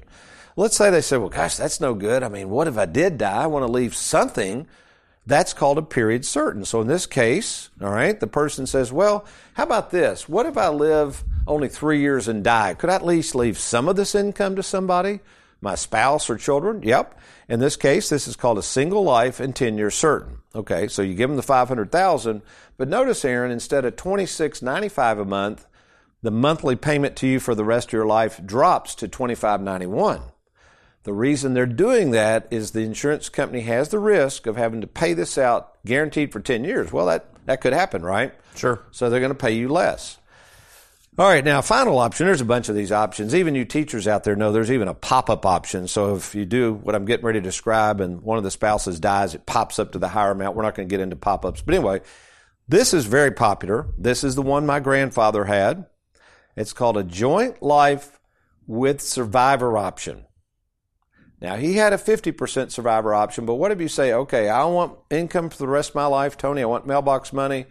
Let's 0.56 0.76
say 0.76 0.90
they 0.90 1.00
say, 1.00 1.16
well, 1.16 1.28
gosh, 1.28 1.56
that's 1.56 1.80
no 1.80 1.94
good. 1.94 2.22
I 2.22 2.28
mean, 2.28 2.50
what 2.50 2.68
if 2.68 2.76
I 2.76 2.86
did 2.86 3.18
die? 3.18 3.44
I 3.44 3.46
want 3.46 3.66
to 3.66 3.72
leave 3.72 3.94
something. 3.94 4.66
That's 5.26 5.52
called 5.52 5.78
a 5.78 5.82
period 5.82 6.24
certain. 6.24 6.64
So 6.64 6.80
in 6.80 6.88
this 6.88 7.06
case, 7.06 7.70
all 7.80 7.90
right, 7.90 8.18
the 8.18 8.26
person 8.26 8.66
says, 8.66 8.92
well, 8.92 9.24
how 9.54 9.64
about 9.64 9.90
this? 9.90 10.28
What 10.28 10.46
if 10.46 10.56
I 10.56 10.68
live 10.68 11.22
only 11.46 11.68
three 11.68 12.00
years 12.00 12.28
and 12.28 12.42
die? 12.42 12.74
Could 12.74 12.90
I 12.90 12.96
at 12.96 13.06
least 13.06 13.34
leave 13.34 13.58
some 13.58 13.88
of 13.88 13.96
this 13.96 14.14
income 14.14 14.56
to 14.56 14.62
somebody? 14.62 15.20
My 15.60 15.74
spouse 15.74 16.30
or 16.30 16.36
children? 16.36 16.82
Yep. 16.82 17.18
In 17.48 17.60
this 17.60 17.76
case, 17.76 18.08
this 18.08 18.28
is 18.28 18.36
called 18.36 18.58
a 18.58 18.62
single 18.62 19.02
life 19.02 19.40
and 19.40 19.54
10 19.54 19.76
years 19.78 19.94
certain. 19.94 20.38
Okay, 20.54 20.88
so 20.88 21.02
you 21.02 21.14
give 21.14 21.28
them 21.28 21.36
the 21.36 21.42
500,000, 21.42 22.42
but 22.76 22.88
notice, 22.88 23.24
Aaron, 23.24 23.50
instead 23.50 23.84
of 23.84 23.96
26.95 23.96 25.20
a 25.20 25.24
month, 25.24 25.66
the 26.22 26.30
monthly 26.30 26.76
payment 26.76 27.16
to 27.16 27.26
you 27.26 27.40
for 27.40 27.54
the 27.54 27.64
rest 27.64 27.88
of 27.88 27.92
your 27.92 28.06
life 28.06 28.40
drops 28.44 28.94
to 28.96 29.08
25.91. 29.08 30.22
The 31.04 31.12
reason 31.12 31.54
they're 31.54 31.66
doing 31.66 32.10
that 32.10 32.48
is 32.50 32.72
the 32.72 32.80
insurance 32.80 33.28
company 33.28 33.62
has 33.62 33.88
the 33.88 33.98
risk 33.98 34.46
of 34.46 34.56
having 34.56 34.80
to 34.80 34.86
pay 34.86 35.14
this 35.14 35.38
out 35.38 35.76
guaranteed 35.86 36.32
for 36.32 36.40
10 36.40 36.64
years. 36.64 36.92
Well, 36.92 37.06
that, 37.06 37.26
that 37.46 37.60
could 37.60 37.72
happen, 37.72 38.02
right? 38.02 38.34
Sure. 38.54 38.82
So 38.90 39.08
they're 39.08 39.20
going 39.20 39.32
to 39.32 39.38
pay 39.38 39.52
you 39.52 39.68
less. 39.68 40.18
All 41.18 41.26
right, 41.26 41.44
now 41.44 41.60
final 41.62 41.98
option. 41.98 42.26
There's 42.26 42.40
a 42.40 42.44
bunch 42.44 42.68
of 42.68 42.76
these 42.76 42.92
options. 42.92 43.34
Even 43.34 43.56
you 43.56 43.64
teachers 43.64 44.06
out 44.06 44.22
there 44.22 44.36
know 44.36 44.52
there's 44.52 44.70
even 44.70 44.86
a 44.86 44.94
pop-up 44.94 45.44
option. 45.44 45.88
So 45.88 46.14
if 46.14 46.32
you 46.32 46.46
do 46.46 46.74
what 46.74 46.94
I'm 46.94 47.06
getting 47.06 47.26
ready 47.26 47.40
to 47.40 47.44
describe 47.44 48.00
and 48.00 48.22
one 48.22 48.38
of 48.38 48.44
the 48.44 48.52
spouses 48.52 49.00
dies, 49.00 49.34
it 49.34 49.44
pops 49.44 49.80
up 49.80 49.90
to 49.92 49.98
the 49.98 50.06
higher 50.06 50.30
amount. 50.30 50.54
We're 50.54 50.62
not 50.62 50.76
going 50.76 50.88
to 50.88 50.92
get 50.92 51.02
into 51.02 51.16
pop-ups. 51.16 51.60
But 51.60 51.74
anyway, 51.74 52.02
this 52.68 52.94
is 52.94 53.06
very 53.06 53.32
popular. 53.32 53.88
This 53.98 54.22
is 54.22 54.36
the 54.36 54.42
one 54.42 54.64
my 54.64 54.78
grandfather 54.78 55.46
had. 55.46 55.86
It's 56.54 56.72
called 56.72 56.96
a 56.96 57.02
joint 57.02 57.62
life 57.64 58.20
with 58.68 59.00
survivor 59.00 59.76
option. 59.76 60.24
Now 61.40 61.56
he 61.56 61.74
had 61.74 61.92
a 61.92 61.98
50% 61.98 62.70
survivor 62.70 63.12
option, 63.12 63.44
but 63.44 63.56
what 63.56 63.72
if 63.72 63.80
you 63.80 63.88
say, 63.88 64.12
okay, 64.12 64.48
I 64.48 64.64
want 64.66 64.96
income 65.10 65.50
for 65.50 65.58
the 65.58 65.66
rest 65.66 65.90
of 65.90 65.94
my 65.96 66.06
life, 66.06 66.36
Tony, 66.36 66.62
I 66.62 66.66
want 66.66 66.86
mailbox 66.86 67.32
money, 67.32 67.66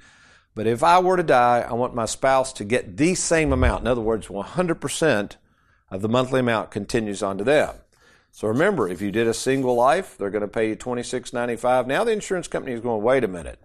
but 0.58 0.66
if 0.66 0.82
I 0.82 0.98
were 0.98 1.18
to 1.18 1.24
die, 1.24 1.60
I 1.60 1.74
want 1.74 1.94
my 1.94 2.06
spouse 2.06 2.52
to 2.54 2.64
get 2.64 2.98
the 2.98 3.14
same 3.14 3.54
amount. 3.54 3.82
In 3.82 3.88
other 3.88 4.02
words, 4.02 4.26
100% 4.26 5.32
of 5.92 6.02
the 6.02 6.10
monthly 6.10 6.40
amount 6.40 6.72
continues 6.72 7.22
on 7.22 7.38
to 7.38 7.44
them. 7.44 7.76
So 8.32 8.48
remember, 8.48 8.90
if 8.90 9.00
you 9.00 9.12
did 9.12 9.28
a 9.28 9.36
single 9.36 9.76
life, 9.76 10.18
they're 10.18 10.32
going 10.32 10.42
to 10.42 10.48
pay 10.48 10.70
you 10.70 10.76
$26.95. 10.76 11.86
Now 11.86 12.04
the 12.04 12.12
insurance 12.12 12.48
company 12.48 12.74
is 12.74 12.82
going, 12.82 13.04
wait 13.04 13.24
a 13.24 13.28
minute. 13.28 13.62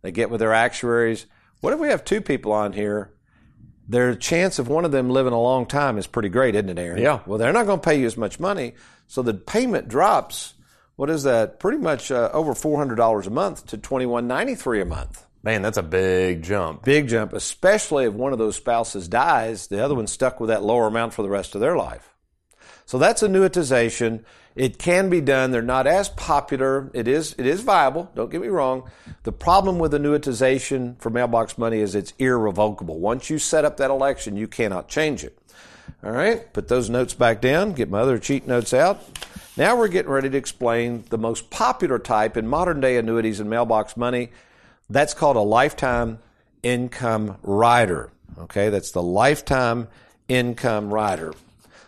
They 0.00 0.10
get 0.10 0.30
with 0.30 0.40
their 0.40 0.54
actuaries. 0.54 1.26
What 1.60 1.74
if 1.74 1.78
we 1.78 1.88
have 1.88 2.06
two 2.06 2.22
people 2.22 2.52
on 2.52 2.72
here 2.72 3.12
their 3.86 4.14
chance 4.14 4.58
of 4.58 4.68
one 4.68 4.86
of 4.86 4.92
them 4.92 5.10
living 5.10 5.34
a 5.34 5.40
long 5.40 5.66
time 5.66 5.98
is 5.98 6.06
pretty 6.06 6.30
great, 6.30 6.54
isn't 6.54 6.70
it, 6.70 6.78
Aaron? 6.78 7.02
Yeah. 7.02 7.20
Well, 7.26 7.38
they're 7.38 7.52
not 7.52 7.66
going 7.66 7.80
to 7.80 7.84
pay 7.84 8.00
you 8.00 8.06
as 8.06 8.16
much 8.16 8.40
money, 8.40 8.76
so 9.08 9.20
the 9.20 9.34
payment 9.34 9.88
drops. 9.88 10.54
What 10.96 11.10
is 11.10 11.24
that? 11.24 11.60
Pretty 11.60 11.78
much 11.78 12.10
uh, 12.10 12.30
over 12.32 12.54
four 12.54 12.78
hundred 12.78 12.96
dollars 12.96 13.26
a 13.26 13.30
month 13.30 13.66
to 13.66 13.76
twenty 13.76 14.06
one 14.06 14.26
ninety 14.26 14.54
three 14.54 14.80
a 14.80 14.86
month. 14.86 15.26
Man, 15.42 15.62
that's 15.62 15.78
a 15.78 15.82
big 15.82 16.42
jump. 16.42 16.84
Big 16.84 17.08
jump, 17.08 17.32
especially 17.32 18.04
if 18.06 18.12
one 18.12 18.32
of 18.32 18.38
those 18.38 18.56
spouses 18.56 19.08
dies, 19.08 19.68
the 19.68 19.82
other 19.84 19.94
one's 19.94 20.10
stuck 20.10 20.40
with 20.40 20.48
that 20.48 20.64
lower 20.64 20.86
amount 20.86 21.14
for 21.14 21.22
the 21.22 21.28
rest 21.28 21.54
of 21.54 21.60
their 21.60 21.76
life. 21.76 22.10
So 22.86 22.98
that's 22.98 23.22
annuitization. 23.22 24.24
It 24.56 24.78
can 24.78 25.08
be 25.08 25.20
done. 25.20 25.50
They're 25.50 25.62
not 25.62 25.86
as 25.86 26.08
popular. 26.08 26.90
It 26.92 27.06
is 27.06 27.34
it 27.38 27.46
is 27.46 27.60
viable. 27.60 28.10
Don't 28.16 28.30
get 28.30 28.40
me 28.40 28.48
wrong. 28.48 28.90
The 29.22 29.30
problem 29.30 29.78
with 29.78 29.92
annuitization 29.92 30.98
for 31.00 31.10
mailbox 31.10 31.58
money 31.58 31.78
is 31.78 31.94
it's 31.94 32.12
irrevocable. 32.18 32.98
Once 32.98 33.30
you 33.30 33.38
set 33.38 33.64
up 33.64 33.76
that 33.76 33.90
election, 33.90 34.36
you 34.36 34.48
cannot 34.48 34.88
change 34.88 35.22
it. 35.22 35.38
All 36.02 36.10
right, 36.12 36.52
put 36.52 36.68
those 36.68 36.90
notes 36.90 37.14
back 37.14 37.40
down. 37.40 37.72
Get 37.72 37.90
my 37.90 38.00
other 38.00 38.18
cheat 38.18 38.46
notes 38.46 38.74
out. 38.74 39.00
Now 39.56 39.76
we're 39.76 39.88
getting 39.88 40.10
ready 40.10 40.30
to 40.30 40.38
explain 40.38 41.04
the 41.10 41.18
most 41.18 41.50
popular 41.50 41.98
type 41.98 42.36
in 42.36 42.48
modern 42.48 42.80
day 42.80 42.96
annuities 42.96 43.38
and 43.38 43.50
mailbox 43.50 43.96
money. 43.96 44.30
That's 44.90 45.14
called 45.14 45.36
a 45.36 45.40
lifetime 45.40 46.18
income 46.62 47.36
rider. 47.42 48.10
Okay, 48.38 48.70
that's 48.70 48.90
the 48.90 49.02
lifetime 49.02 49.88
income 50.28 50.92
rider. 50.92 51.34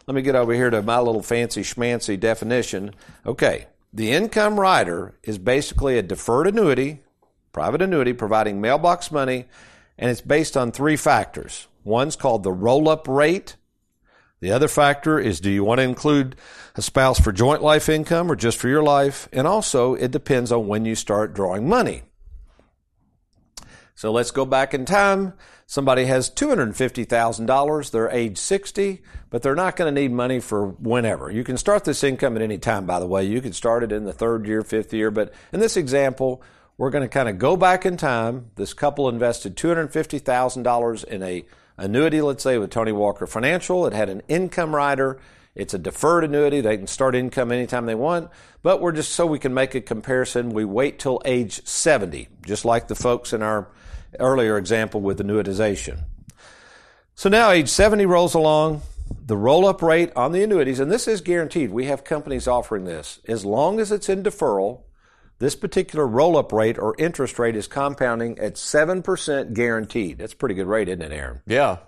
Let 0.06 0.14
me 0.14 0.22
get 0.22 0.34
over 0.34 0.52
here 0.52 0.70
to 0.70 0.82
my 0.82 0.98
little 0.98 1.22
fancy 1.22 1.62
schmancy 1.62 2.18
definition. 2.18 2.94
Okay, 3.24 3.66
the 3.92 4.12
income 4.12 4.58
rider 4.58 5.14
is 5.22 5.38
basically 5.38 5.98
a 5.98 6.02
deferred 6.02 6.46
annuity, 6.46 7.00
private 7.52 7.82
annuity 7.82 8.12
providing 8.12 8.60
mailbox 8.60 9.10
money, 9.10 9.46
and 9.98 10.10
it's 10.10 10.20
based 10.20 10.56
on 10.56 10.72
three 10.72 10.96
factors. 10.96 11.68
One's 11.84 12.16
called 12.16 12.42
the 12.42 12.52
roll 12.52 12.88
up 12.88 13.08
rate. 13.08 13.56
The 14.40 14.52
other 14.52 14.68
factor 14.68 15.18
is 15.18 15.40
do 15.40 15.50
you 15.50 15.64
want 15.64 15.78
to 15.78 15.84
include 15.84 16.36
a 16.74 16.82
spouse 16.82 17.20
for 17.20 17.32
joint 17.32 17.62
life 17.62 17.88
income 17.88 18.30
or 18.30 18.36
just 18.36 18.58
for 18.58 18.68
your 18.68 18.82
life? 18.82 19.28
And 19.32 19.46
also, 19.46 19.94
it 19.94 20.10
depends 20.10 20.50
on 20.52 20.66
when 20.66 20.84
you 20.84 20.94
start 20.94 21.34
drawing 21.34 21.68
money. 21.68 22.02
So 24.00 24.10
let's 24.10 24.30
go 24.30 24.46
back 24.46 24.72
in 24.72 24.86
time. 24.86 25.34
Somebody 25.66 26.06
has 26.06 26.30
$250,000. 26.30 27.90
They're 27.90 28.08
age 28.08 28.38
60, 28.38 29.02
but 29.28 29.42
they're 29.42 29.54
not 29.54 29.76
going 29.76 29.94
to 29.94 30.00
need 30.00 30.10
money 30.10 30.40
for 30.40 30.68
whenever. 30.68 31.30
You 31.30 31.44
can 31.44 31.58
start 31.58 31.84
this 31.84 32.02
income 32.02 32.34
at 32.34 32.40
any 32.40 32.56
time, 32.56 32.86
by 32.86 32.98
the 32.98 33.06
way. 33.06 33.24
You 33.24 33.42
can 33.42 33.52
start 33.52 33.82
it 33.82 33.92
in 33.92 34.06
the 34.06 34.14
third 34.14 34.46
year, 34.46 34.62
fifth 34.62 34.94
year, 34.94 35.10
but 35.10 35.34
in 35.52 35.60
this 35.60 35.76
example, 35.76 36.42
we're 36.78 36.88
going 36.88 37.04
to 37.04 37.10
kind 37.10 37.28
of 37.28 37.36
go 37.36 37.58
back 37.58 37.84
in 37.84 37.98
time. 37.98 38.46
This 38.54 38.72
couple 38.72 39.06
invested 39.06 39.54
$250,000 39.54 41.04
in 41.04 41.22
a 41.22 41.44
annuity, 41.76 42.22
let's 42.22 42.42
say, 42.42 42.56
with 42.56 42.70
Tony 42.70 42.92
Walker 42.92 43.26
Financial. 43.26 43.86
It 43.86 43.92
had 43.92 44.08
an 44.08 44.22
income 44.28 44.74
rider. 44.74 45.20
It's 45.54 45.74
a 45.74 45.78
deferred 45.78 46.24
annuity. 46.24 46.62
They 46.62 46.78
can 46.78 46.86
start 46.86 47.14
income 47.14 47.52
anytime 47.52 47.84
they 47.84 47.94
want, 47.94 48.30
but 48.62 48.80
we're 48.80 48.92
just 48.92 49.12
so 49.12 49.26
we 49.26 49.38
can 49.38 49.52
make 49.52 49.74
a 49.74 49.82
comparison. 49.82 50.54
We 50.54 50.64
wait 50.64 50.98
till 50.98 51.20
age 51.26 51.66
70, 51.66 52.28
just 52.46 52.64
like 52.64 52.88
the 52.88 52.94
folks 52.94 53.34
in 53.34 53.42
our 53.42 53.68
earlier 54.18 54.56
example 54.58 55.00
with 55.00 55.18
annuitization. 55.20 56.04
So 57.14 57.28
now 57.28 57.50
age 57.50 57.68
70 57.68 58.06
rolls 58.06 58.34
along, 58.34 58.82
the 59.26 59.36
roll 59.36 59.66
up 59.66 59.82
rate 59.82 60.10
on 60.16 60.32
the 60.32 60.42
annuities, 60.42 60.80
and 60.80 60.90
this 60.90 61.06
is 61.06 61.20
guaranteed. 61.20 61.70
We 61.70 61.86
have 61.86 62.04
companies 62.04 62.48
offering 62.48 62.84
this. 62.84 63.20
As 63.28 63.44
long 63.44 63.78
as 63.80 63.92
it's 63.92 64.08
in 64.08 64.22
deferral, 64.22 64.82
this 65.38 65.54
particular 65.56 66.06
roll 66.06 66.36
up 66.36 66.52
rate 66.52 66.78
or 66.78 66.94
interest 66.98 67.38
rate 67.38 67.56
is 67.56 67.66
compounding 67.66 68.38
at 68.38 68.54
7% 68.54 69.52
guaranteed. 69.54 70.18
That's 70.18 70.32
a 70.32 70.36
pretty 70.36 70.54
good 70.54 70.66
rate, 70.66 70.88
isn't 70.88 71.02
it, 71.02 71.12
Aaron? 71.12 71.40
Yeah. 71.46 71.78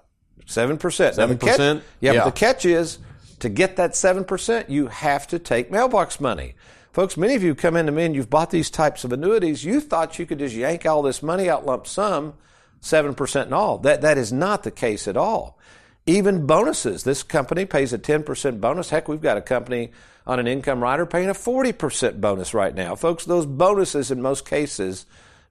7%. 0.47 0.79
7%? 0.79 1.83
yeah, 2.01 2.13
Yeah. 2.13 2.25
but 2.25 2.35
the 2.35 2.39
catch 2.39 2.65
is 2.65 2.99
to 3.41 3.49
get 3.49 3.77
that 3.77 3.93
7%, 3.93 4.69
you 4.69 4.87
have 4.87 5.27
to 5.29 5.39
take 5.39 5.71
mailbox 5.71 6.21
money. 6.21 6.55
Folks, 6.93 7.17
many 7.17 7.35
of 7.35 7.43
you 7.43 7.55
come 7.55 7.75
into 7.75 7.91
me 7.91 8.05
and 8.05 8.15
you've 8.15 8.29
bought 8.29 8.51
these 8.51 8.69
types 8.69 9.03
of 9.03 9.13
annuities. 9.13 9.65
You 9.65 9.81
thought 9.81 10.19
you 10.19 10.27
could 10.27 10.41
just 10.41 10.55
yank 10.55 10.85
all 10.85 11.01
this 11.01 11.23
money 11.23 11.49
out 11.49 11.65
lump 11.65 11.87
sum, 11.87 12.35
7% 12.83 13.43
and 13.43 13.55
all. 13.55 13.79
That, 13.79 14.03
that 14.03 14.19
is 14.19 14.31
not 14.31 14.63
the 14.63 14.71
case 14.71 15.09
at 15.09 15.17
all. 15.17 15.59
Even 16.05 16.47
bonuses. 16.47 17.05
This 17.05 17.23
company 17.23 17.65
pays 17.65 17.95
a 17.95 17.99
10% 17.99 18.61
bonus. 18.61 18.91
Heck, 18.91 19.09
we've 19.09 19.23
got 19.23 19.39
a 19.39 19.43
company 19.43 19.91
on 20.27 20.39
an 20.39 20.47
income 20.47 20.83
rider 20.83 21.07
paying 21.07 21.31
a 21.31 21.35
40% 21.35 22.21
bonus 22.21 22.53
right 22.53 22.75
now. 22.75 22.95
Folks, 22.95 23.25
those 23.25 23.47
bonuses 23.47 24.11
in 24.11 24.21
most 24.21 24.45
cases 24.45 25.07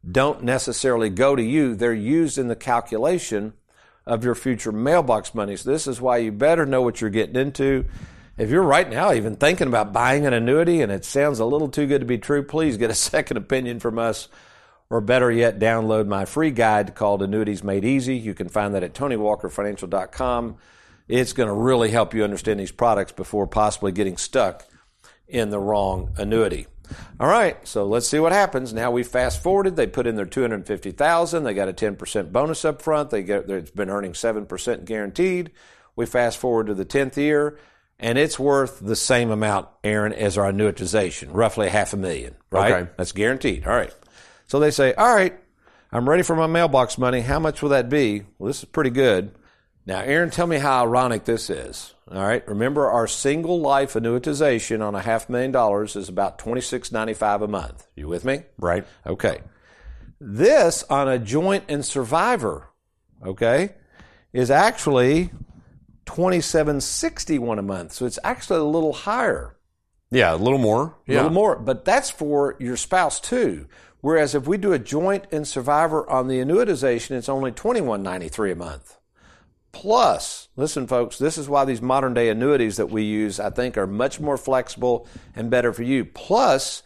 don't 0.10 0.44
necessarily 0.44 1.10
go 1.10 1.36
to 1.36 1.44
you. 1.44 1.74
They're 1.74 1.92
used 1.92 2.38
in 2.38 2.50
the 2.50 2.56
calculation 2.56 3.54
of 4.06 4.24
your 4.24 4.36
future 4.36 4.72
mailbox 4.72 5.34
money. 5.34 5.56
So 5.56 5.72
this 5.72 5.88
is 5.88 6.00
why 6.00 6.18
you 6.18 6.32
better 6.32 6.68
know 6.68 6.84
what 6.84 7.02
you're 7.02 7.10
getting 7.10 7.36
into. 7.36 7.86
If 8.38 8.50
you're 8.50 8.63
right 8.63 8.89
now 8.89 9.13
even 9.13 9.36
thinking 9.36 9.67
about 9.67 9.94
buying 9.94 10.26
an 10.26 10.34
annuity 10.34 10.82
and 10.82 10.91
it 10.91 11.06
sounds 11.06 11.39
a 11.39 11.46
little 11.46 11.70
too 11.70 11.86
good 11.86 12.00
to 12.00 12.06
be 12.06 12.17
true, 12.17 12.44
please 12.44 12.78
get 12.78 12.89
a 12.89 12.96
second 13.12 13.38
opinion 13.38 13.80
from 13.80 14.00
us 14.00 14.28
or 14.91 15.00
better 15.00 15.32
yet, 15.32 15.58
download 15.58 16.06
my 16.06 16.26
free 16.26 16.52
guide 16.52 16.96
called 16.96 17.22
Annuities 17.22 17.63
Made 17.63 17.86
Easy. 17.86 18.17
You 18.17 18.34
can 18.34 18.50
find 18.50 18.76
that 18.76 18.84
at 18.84 18.94
TonyWalkerFinancial.com. 18.94 20.58
It's 21.08 21.32
going 21.32 21.48
to 21.48 21.54
really 21.54 21.89
help 21.89 22.13
you 22.13 22.26
understand 22.26 22.60
these 22.60 22.74
products 22.74 23.13
before 23.13 23.48
possibly 23.48 23.94
getting 23.94 24.17
stuck 24.17 24.67
in 25.30 25.50
the 25.50 25.60
wrong 25.60 26.13
annuity. 26.17 26.67
All 27.22 27.28
right, 27.28 27.65
so 27.65 27.86
let's 27.86 28.06
see 28.06 28.20
what 28.20 28.34
happens. 28.34 28.74
Now 28.74 28.91
we 28.91 29.04
fast 29.04 29.41
forwarded. 29.41 29.78
They 29.78 29.88
put 29.88 30.08
in 30.08 30.17
their 30.17 30.26
250,000. 30.26 31.44
They 31.46 31.54
got 31.54 31.70
a 31.70 31.74
10% 31.74 32.34
bonus 32.34 32.65
up 32.65 32.82
front. 32.82 33.12
They 33.12 33.24
get 33.24 33.50
it's 33.50 33.72
been 33.72 33.89
earning 33.89 34.12
7% 34.12 34.84
guaranteed. 34.84 35.52
We 35.96 36.06
fast 36.06 36.38
forward 36.38 36.67
to 36.67 36.74
the 36.74 36.86
10th 36.86 37.15
year 37.15 37.58
and 38.02 38.18
it's 38.18 38.38
worth 38.38 38.80
the 38.80 38.96
same 38.96 39.32
amount, 39.32 39.70
Aaron, 39.84 40.12
as 40.12 40.38
our 40.38 40.52
annuitization, 40.52 41.30
roughly 41.32 41.70
half 41.70 41.94
a 41.94 41.98
million, 41.98 42.36
right? 42.52 42.74
Okay. 42.74 42.92
That's 42.98 43.14
guaranteed. 43.14 43.66
All 43.66 43.74
right. 43.74 43.94
So 44.48 44.60
they 44.60 44.72
say, 44.72 44.94
all 44.96 45.16
right, 45.16 45.40
I'm 45.92 46.10
ready 46.10 46.24
for 46.24 46.36
my 46.36 46.48
mailbox 46.48 46.98
money. 46.98 47.22
How 47.22 47.40
much 47.40 47.62
will 47.62 47.70
that 47.70 47.90
be? 47.90 48.24
Well, 48.38 48.48
this 48.48 48.60
is 48.60 48.66
pretty 48.66 48.90
good. 48.90 49.34
Now, 49.86 50.02
Aaron, 50.02 50.30
tell 50.30 50.48
me 50.48 50.58
how 50.58 50.84
ironic 50.84 51.26
this 51.26 51.50
is. 51.50 51.94
All 52.12 52.22
right. 52.22 52.46
Remember, 52.48 52.90
our 52.90 53.08
single 53.08 53.62
life 53.62 53.94
annuitization 53.94 54.86
on 54.86 54.96
a 54.96 55.02
half 55.02 55.30
million 55.30 55.52
dollars 55.52 55.96
is 55.96 56.10
about 56.10 56.38
twenty 56.38 56.62
six 56.62 56.92
ninety 56.92 57.14
five 57.14 57.42
a 57.42 57.48
month. 57.48 57.88
You 57.96 58.08
with 58.08 58.26
me? 58.26 58.44
Right. 58.58 58.86
Okay. 59.08 59.40
This 60.20 60.84
on 60.90 61.08
a 61.08 61.18
joint 61.18 61.64
and 61.68 61.84
survivor, 61.86 62.68
okay, 63.26 63.76
is 64.34 64.52
actually 64.52 65.32
twenty 66.06 66.42
seven 66.42 66.82
sixty 66.82 67.40
one 67.40 67.60
a 67.60 67.64
month. 67.64 67.94
So 67.94 68.06
it's 68.06 68.20
actually 68.24 68.60
a 68.60 68.64
little 68.64 68.94
higher. 68.94 69.58
Yeah, 70.10 70.34
a 70.34 70.36
little 70.36 70.60
more. 70.60 70.98
A 71.08 71.14
little 71.14 71.32
more. 71.32 71.56
But 71.56 71.86
that's 71.86 72.10
for 72.10 72.56
your 72.60 72.78
spouse 72.78 73.20
too. 73.20 73.68
Whereas 74.02 74.34
if 74.34 74.48
we 74.48 74.58
do 74.58 74.74
a 74.74 74.80
joint 74.80 75.26
and 75.32 75.48
survivor 75.48 76.10
on 76.10 76.28
the 76.28 76.40
annuitization, 76.40 77.12
it's 77.12 77.30
only 77.30 77.52
twenty 77.52 77.82
one 77.82 78.04
ninety 78.04 78.28
three 78.28 78.52
a 78.52 78.56
month. 78.56 78.98
Plus, 79.74 80.50
listen, 80.58 80.86
folks, 80.86 81.18
this 81.18 81.38
is 81.38 81.48
why 81.48 81.64
these 81.64 81.82
modern 81.82 82.14
day 82.14 82.28
annuities 82.28 82.76
that 82.76 82.90
we 82.90 83.04
use, 83.04 83.40
I 83.40 83.52
think, 83.52 83.78
are 83.78 83.88
much 83.88 84.20
more 84.20 84.36
flexible 84.36 85.08
and 85.34 85.50
better 85.50 85.72
for 85.72 85.84
you. 85.84 86.04
Plus, 86.04 86.84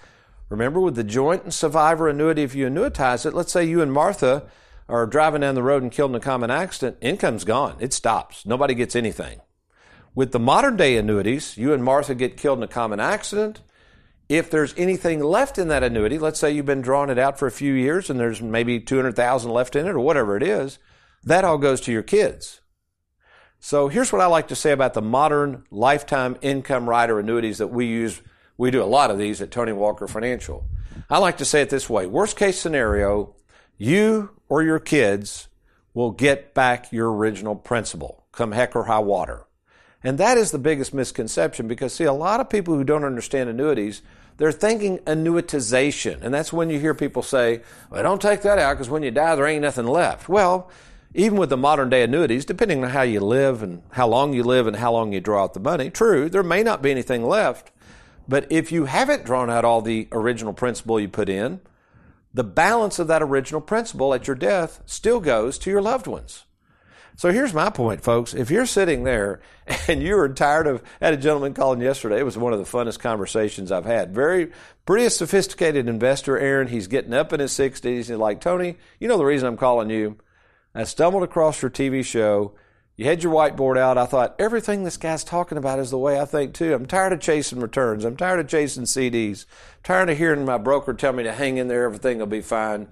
remember 0.49 0.80
with 0.80 0.95
the 0.95 1.04
joint 1.04 1.43
and 1.43 1.54
survivor 1.54 2.08
annuity, 2.08 2.43
if 2.43 2.54
you 2.54 2.67
annuitize 2.67 3.25
it, 3.25 3.34
let's 3.34 3.51
say 3.51 3.63
you 3.65 3.82
and 3.82 3.91
Martha 3.91 4.43
are 4.88 5.08
driving 5.08 5.41
down 5.41 5.56
the 5.56 5.63
road 5.63 5.84
and 5.84 5.91
killed 5.91 6.12
in 6.12 6.15
a 6.15 6.19
common 6.19 6.52
accident, 6.52 6.98
income's 7.02 7.43
gone. 7.43 7.78
It 7.80 7.93
stops. 7.93 8.45
Nobody 8.45 8.74
gets 8.76 8.95
anything. 8.95 9.41
With 10.13 10.32
the 10.32 10.39
modern 10.39 10.78
day 10.78 10.98
annuities, 10.98 11.58
you 11.58 11.74
and 11.74 11.84
Martha 11.84 12.15
get 12.15 12.38
killed 12.38 12.60
in 12.60 12.63
a 12.63 12.67
common 12.67 13.00
accident. 13.00 13.62
If 14.30 14.50
there's 14.50 14.74
anything 14.78 15.19
left 15.19 15.58
in 15.58 15.67
that 15.67 15.84
annuity, 15.84 16.17
let's 16.17 16.39
say 16.39 16.52
you've 16.52 16.65
been 16.65 16.82
drawing 16.82 17.10
it 17.10 17.19
out 17.19 17.38
for 17.38 17.48
a 17.48 17.52
few 17.52 17.74
years 17.74 18.10
and 18.10 18.19
there's 18.19 18.41
maybe 18.41 18.80
200,000 18.80 19.52
left 19.52 19.76
in 19.76 19.86
it 19.86 19.91
or 19.91 20.00
whatever 20.00 20.38
it 20.38 20.43
is, 20.43 20.80
that 21.24 21.43
all 21.43 21.58
goes 21.58 21.82
to 21.82 21.91
your 21.91 22.04
kids. 22.04 22.62
So 23.60 23.88
here's 23.88 24.13
what 24.13 24.21
I 24.21 24.28
like 24.28 24.50
to 24.50 24.56
say 24.56 24.71
about 24.71 24.93
the 24.93 25.02
modern 25.02 25.63
lifetime 25.71 26.38
income 26.41 26.88
rider 26.88 27.19
annuities 27.19 27.58
that 27.58 27.67
we 27.67 27.88
use. 27.88 28.21
We 28.58 28.71
do 28.71 28.82
a 28.82 28.86
lot 28.86 29.12
of 29.12 29.17
these 29.17 29.41
at 29.41 29.52
Tony 29.52 29.74
Walker 29.74 30.08
Financial. 30.08 30.65
I 31.10 31.17
like 31.17 31.38
to 31.38 31.45
say 31.45 31.62
it 31.62 31.69
this 31.69 31.89
way. 31.89 32.06
Worst 32.06 32.38
case 32.38 32.60
scenario, 32.60 33.36
you 33.77 34.31
or 34.47 34.63
your 34.63 34.79
kids 34.79 35.47
will 35.93 36.11
get 36.11 36.53
back 36.53 36.91
your 36.91 37.11
original 37.11 37.55
principal, 37.55 38.25
come 38.31 38.51
heck 38.51 38.75
or 38.75 38.83
high 38.83 38.99
water. 38.99 39.45
And 40.03 40.17
that 40.19 40.38
is 40.38 40.51
the 40.51 40.59
biggest 40.59 40.93
misconception 40.93 41.67
because 41.67 41.93
see, 41.93 42.03
a 42.03 42.13
lot 42.13 42.39
of 42.39 42.49
people 42.49 42.75
who 42.75 42.83
don't 42.83 43.03
understand 43.03 43.49
annuities, 43.49 44.01
they're 44.38 44.51
thinking 44.51 44.99
annuitization. 44.99 46.21
And 46.21 46.33
that's 46.33 46.53
when 46.53 46.69
you 46.69 46.79
hear 46.79 46.93
people 46.93 47.23
say, 47.23 47.61
well, 47.89 48.03
don't 48.03 48.21
take 48.21 48.41
that 48.43 48.59
out 48.59 48.75
because 48.75 48.89
when 48.89 49.03
you 49.03 49.11
die, 49.11 49.35
there 49.35 49.47
ain't 49.47 49.63
nothing 49.63 49.88
left. 49.88 50.29
Well, 50.29 50.69
even 51.15 51.38
with 51.38 51.49
the 51.49 51.57
modern 51.57 51.89
day 51.89 52.03
annuities, 52.03 52.45
depending 52.45 52.83
on 52.83 52.89
how 52.89 53.01
you 53.01 53.21
live 53.21 53.63
and 53.63 53.81
how 53.91 54.07
long 54.07 54.33
you 54.33 54.43
live 54.43 54.67
and 54.67 54.75
how 54.75 54.91
long 54.91 55.13
you 55.13 55.21
draw 55.21 55.43
out 55.43 55.53
the 55.53 55.59
money, 55.59 55.89
true, 55.89 56.29
there 56.29 56.43
may 56.43 56.61
not 56.61 56.81
be 56.81 56.91
anything 56.91 57.23
left. 57.23 57.71
But 58.27 58.51
if 58.51 58.71
you 58.71 58.85
haven't 58.85 59.23
drawn 59.23 59.49
out 59.49 59.65
all 59.65 59.81
the 59.81 60.07
original 60.11 60.51
principal 60.51 60.99
you 60.99 61.07
put 61.07 61.29
in, 61.29 61.61
the 62.36 62.43
balance 62.43 63.00
of 63.00 63.08
that 63.08 63.24
original 63.24 63.62
principal 63.62 64.13
at 64.13 64.28
your 64.28 64.36
death 64.36 64.82
still 64.86 65.21
goes 65.21 65.58
to 65.58 65.69
your 65.69 65.82
loved 65.82 66.06
ones. 66.06 66.43
So 67.15 67.32
here's 67.32 67.54
my 67.54 67.69
point, 67.69 68.02
folks. 68.02 68.34
If 68.34 68.52
you're 68.52 68.65
sitting 68.65 69.06
there 69.06 69.39
and 69.88 70.04
you're 70.04 70.28
tired 70.28 70.67
of, 70.67 70.84
had 71.00 71.13
a 71.13 71.17
gentleman 71.17 71.54
calling 71.54 71.80
yesterday. 71.80 72.19
It 72.19 72.26
was 72.26 72.38
one 72.38 72.52
of 72.52 72.60
the 72.60 72.65
funnest 72.65 73.00
conversations 73.00 73.71
I've 73.71 73.86
had. 73.86 74.13
Very, 74.13 74.52
pretty 74.86 75.08
sophisticated 75.08 75.88
investor, 75.88 76.38
Aaron. 76.38 76.67
He's 76.67 76.88
getting 76.88 77.13
up 77.13 77.32
in 77.32 77.39
his 77.39 77.54
60s. 77.54 77.84
He's 77.84 78.10
like, 78.10 78.41
Tony, 78.41 78.76
you 79.00 79.08
know 79.08 79.17
the 79.17 79.24
reason 79.24 79.48
I'm 79.48 79.56
calling 79.56 79.89
you? 79.89 80.17
I 80.74 80.84
stumbled 80.84 81.24
across 81.24 81.62
your 81.62 81.71
TV 81.71 82.04
show. 82.04 82.54
You 82.97 83.05
had 83.05 83.23
your 83.23 83.34
whiteboard 83.34 83.77
out. 83.77 83.97
I 83.97 84.05
thought, 84.05 84.36
everything 84.39 84.84
this 84.84 84.95
guy's 84.95 85.25
talking 85.25 85.58
about 85.58 85.79
is 85.79 85.91
the 85.91 85.97
way 85.97 86.19
I 86.19 86.25
think 86.25 86.53
too. 86.53 86.73
I'm 86.73 86.86
tired 86.86 87.12
of 87.12 87.19
chasing 87.19 87.60
returns. 87.60 88.05
I'm 88.05 88.15
tired 88.15 88.39
of 88.39 88.47
chasing 88.47 88.84
CDs. 88.84 89.45
tired 89.84 90.10
of 90.10 90.17
hearing 90.17 90.45
my 90.45 90.58
broker 90.58 90.93
tell 90.93 91.12
me 91.12 91.23
to 91.23 91.34
hang 91.34 91.58
in 91.58 91.67
there, 91.67 91.84
everything 91.84 92.19
will 92.19 92.25
be 92.25 92.41
fine. 92.41 92.88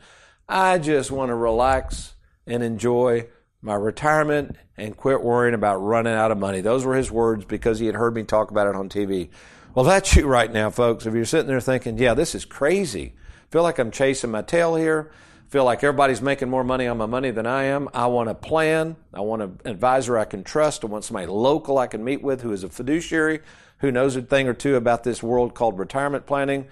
I 0.50 0.78
just 0.78 1.10
want 1.10 1.30
to 1.30 1.36
relax 1.36 2.16
and 2.46 2.62
enjoy 2.62 3.28
my 3.62 3.76
retirement 3.76 4.58
and 4.76 4.98
quit 4.98 5.24
worrying 5.24 5.56
about 5.56 5.78
running 5.78 6.14
out 6.14 6.32
of 6.32 6.38
money. 6.38 6.60
Those 6.60 6.84
were 6.84 6.96
his 6.96 7.10
words 7.10 7.46
because 7.46 7.80
he 7.80 7.86
had 7.86 7.96
heard 7.96 8.14
me 8.14 8.24
talk 8.24 8.52
about 8.52 8.68
it 8.68 8.76
on 8.76 8.90
TV. 8.90 9.30
Well, 9.74 9.86
that's 9.86 10.18
you 10.18 10.28
right 10.28 10.52
now, 10.52 10.70
folks. 10.70 11.06
If 11.06 11.14
you're 11.14 11.24
sitting 11.24 11.48
there 11.48 11.62
thinking, 11.62 11.98
yeah, 11.98 12.14
this 12.14 12.36
is 12.36 12.44
crazy. 12.44 13.14
feel 13.50 13.64
like 13.64 13.80
I'm 13.80 13.90
chasing 13.90 14.32
my 14.32 14.42
tail 14.42 14.76
here 14.76 15.12
feel 15.54 15.64
like 15.66 15.84
everybody's 15.84 16.20
making 16.20 16.50
more 16.50 16.64
money 16.64 16.88
on 16.88 16.98
my 16.98 17.06
money 17.06 17.30
than 17.30 17.46
I 17.46 17.66
am. 17.66 17.88
I 17.94 18.08
want 18.08 18.28
a 18.28 18.34
plan. 18.34 18.96
I 19.14 19.22
want 19.22 19.44
an 19.44 19.60
advisor 19.66 20.18
I 20.18 20.26
can 20.26 20.44
trust. 20.44 20.84
I 20.84 20.88
want 20.88 21.04
somebody 21.04 21.28
local 21.28 21.78
I 21.78 21.86
can 21.86 22.04
meet 22.04 22.24
with 22.24 22.42
who 22.42 22.52
is 22.54 22.64
a 22.64 22.70
fiduciary, 22.70 23.40
who 23.78 23.92
knows 23.92 24.16
a 24.16 24.24
thing 24.24 24.48
or 24.48 24.56
two 24.56 24.76
about 24.76 25.04
this 25.04 25.22
world 25.22 25.54
called 25.54 25.78
retirement 25.78 26.26
planning. 26.26 26.66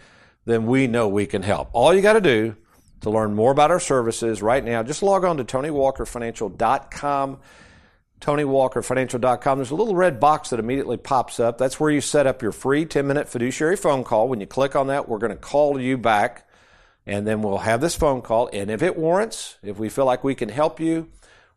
Then 0.45 0.65
we 0.65 0.87
know 0.87 1.07
we 1.07 1.27
can 1.27 1.43
help. 1.43 1.69
All 1.73 1.93
you 1.93 2.01
got 2.01 2.13
to 2.13 2.21
do 2.21 2.55
to 3.01 3.11
learn 3.11 3.35
more 3.35 3.51
about 3.51 3.69
our 3.69 3.79
services 3.79 4.41
right 4.41 4.65
now, 4.65 4.81
just 4.81 5.03
log 5.03 5.25
on 5.25 5.37
to 5.37 5.43
TonyWalkerFinancial.com. 5.43 7.37
TonyWalkerFinancial.com. 8.19 9.57
There's 9.59 9.69
a 9.69 9.75
little 9.75 9.95
red 9.95 10.19
box 10.19 10.49
that 10.49 10.59
immediately 10.59 10.97
pops 10.97 11.39
up. 11.39 11.59
That's 11.59 11.79
where 11.79 11.91
you 11.91 12.01
set 12.01 12.25
up 12.25 12.41
your 12.41 12.51
free 12.51 12.85
10 12.85 13.05
minute 13.05 13.29
fiduciary 13.29 13.77
phone 13.77 14.03
call. 14.03 14.27
When 14.27 14.41
you 14.41 14.47
click 14.47 14.75
on 14.75 14.87
that, 14.87 15.07
we're 15.07 15.19
going 15.19 15.29
to 15.29 15.37
call 15.37 15.79
you 15.79 15.99
back 15.99 16.47
and 17.05 17.25
then 17.25 17.41
we'll 17.41 17.59
have 17.59 17.81
this 17.81 17.95
phone 17.95 18.21
call. 18.21 18.49
And 18.53 18.69
if 18.69 18.81
it 18.81 18.97
warrants, 18.97 19.57
if 19.63 19.77
we 19.77 19.89
feel 19.89 20.05
like 20.05 20.23
we 20.23 20.35
can 20.35 20.49
help 20.49 20.79
you, 20.79 21.09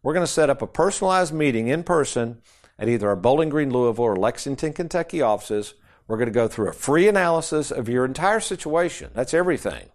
we're 0.02 0.14
going 0.14 0.26
to 0.26 0.32
set 0.32 0.50
up 0.50 0.62
a 0.62 0.66
personalized 0.66 1.32
meeting 1.32 1.68
in 1.68 1.82
person 1.82 2.42
at 2.78 2.88
either 2.88 3.08
our 3.08 3.16
Bowling 3.16 3.48
Green, 3.48 3.70
Louisville, 3.70 4.04
or 4.04 4.16
Lexington, 4.16 4.72
Kentucky 4.72 5.22
offices. 5.22 5.74
We're 6.06 6.18
going 6.18 6.28
to 6.28 6.32
go 6.32 6.48
through 6.48 6.68
a 6.68 6.74
free 6.74 7.08
analysis 7.08 7.70
of 7.70 7.88
your 7.88 8.04
entire 8.04 8.40
situation. 8.40 9.10
That's 9.14 9.32
everything. 9.32 9.88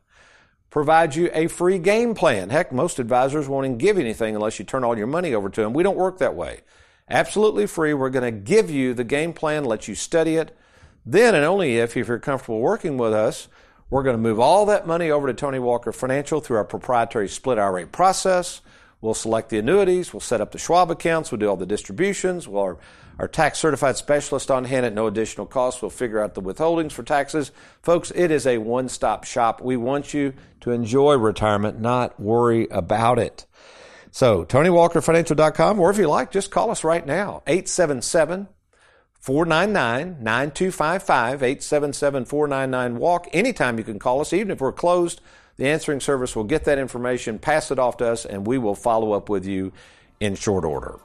Provide 0.69 1.15
you 1.15 1.29
a 1.33 1.47
free 1.47 1.79
game 1.79 2.13
plan. 2.13 2.49
Heck, 2.49 2.71
most 2.71 2.99
advisors 2.99 3.47
won't 3.47 3.65
even 3.65 3.77
give 3.77 3.97
anything 3.97 4.35
unless 4.35 4.59
you 4.59 4.65
turn 4.65 4.83
all 4.83 4.97
your 4.97 5.07
money 5.07 5.33
over 5.33 5.49
to 5.49 5.61
them. 5.61 5.73
We 5.73 5.83
don't 5.83 5.97
work 5.97 6.19
that 6.19 6.35
way. 6.35 6.61
Absolutely 7.09 7.65
free. 7.65 7.93
We're 7.93 8.11
going 8.11 8.33
to 8.33 8.39
give 8.39 8.69
you 8.69 8.93
the 8.93 9.03
game 9.03 9.33
plan, 9.33 9.65
let 9.65 9.87
you 9.87 9.95
study 9.95 10.35
it. 10.35 10.55
Then, 11.05 11.33
and 11.33 11.43
only 11.43 11.77
if, 11.77 11.97
if 11.97 12.07
you're 12.07 12.19
comfortable 12.19 12.59
working 12.59 12.97
with 12.97 13.13
us, 13.13 13.47
we're 13.89 14.03
going 14.03 14.15
to 14.15 14.21
move 14.21 14.39
all 14.39 14.65
that 14.67 14.85
money 14.85 15.09
over 15.09 15.27
to 15.27 15.33
Tony 15.33 15.59
Walker 15.59 15.91
Financial 15.91 16.39
through 16.39 16.57
our 16.57 16.65
proprietary 16.65 17.27
split 17.27 17.57
IRA 17.57 17.87
process. 17.87 18.61
We'll 19.01 19.13
select 19.13 19.49
the 19.49 19.59
annuities. 19.59 20.13
We'll 20.13 20.19
set 20.19 20.41
up 20.41 20.51
the 20.51 20.57
Schwab 20.57 20.91
accounts. 20.91 21.31
We'll 21.31 21.39
do 21.39 21.47
all 21.47 21.55
the 21.55 21.65
distributions. 21.65 22.47
We'll 22.47 22.61
our, 22.61 22.77
our 23.17 23.27
tax 23.27 23.57
certified 23.57 23.97
specialist 23.97 24.51
on 24.51 24.65
hand 24.65 24.85
at 24.85 24.93
no 24.93 25.07
additional 25.07 25.45
cost. 25.45 25.81
We'll 25.81 25.89
figure 25.89 26.21
out 26.21 26.35
the 26.35 26.41
withholdings 26.41 26.91
for 26.91 27.03
taxes. 27.03 27.51
Folks, 27.81 28.11
it 28.13 28.29
is 28.29 28.45
a 28.45 28.57
one 28.57 28.89
stop 28.89 29.23
shop. 29.23 29.61
We 29.61 29.77
want 29.77 30.13
you 30.13 30.33
to 30.61 30.71
enjoy 30.71 31.15
retirement, 31.15 31.79
not 31.79 32.19
worry 32.19 32.67
about 32.69 33.19
it. 33.19 33.45
So, 34.11 34.43
TonyWalkerFinancial.com, 34.43 35.79
or 35.79 35.91
if 35.91 35.97
you 35.97 36.07
like, 36.07 36.31
just 36.31 36.51
call 36.51 36.71
us 36.71 36.83
right 36.83 37.05
now, 37.05 37.43
877 37.45 38.47
499 39.19 40.23
9255 40.23 41.43
877 41.43 42.25
499 42.25 42.99
WALK. 42.99 43.27
Anytime 43.33 43.77
you 43.77 43.83
can 43.83 43.99
call 43.99 44.21
us, 44.21 44.31
even 44.33 44.51
if 44.51 44.61
we're 44.61 44.71
closed, 44.71 45.21
the 45.57 45.67
answering 45.67 45.99
service 45.99 46.35
will 46.35 46.45
get 46.45 46.63
that 46.63 46.79
information, 46.79 47.37
pass 47.37 47.69
it 47.69 47.79
off 47.79 47.97
to 47.97 48.07
us, 48.07 48.25
and 48.25 48.47
we 48.47 48.57
will 48.57 48.75
follow 48.75 49.11
up 49.11 49.27
with 49.27 49.45
you 49.45 49.73
in 50.21 50.35
short 50.35 50.63
order. 50.63 50.99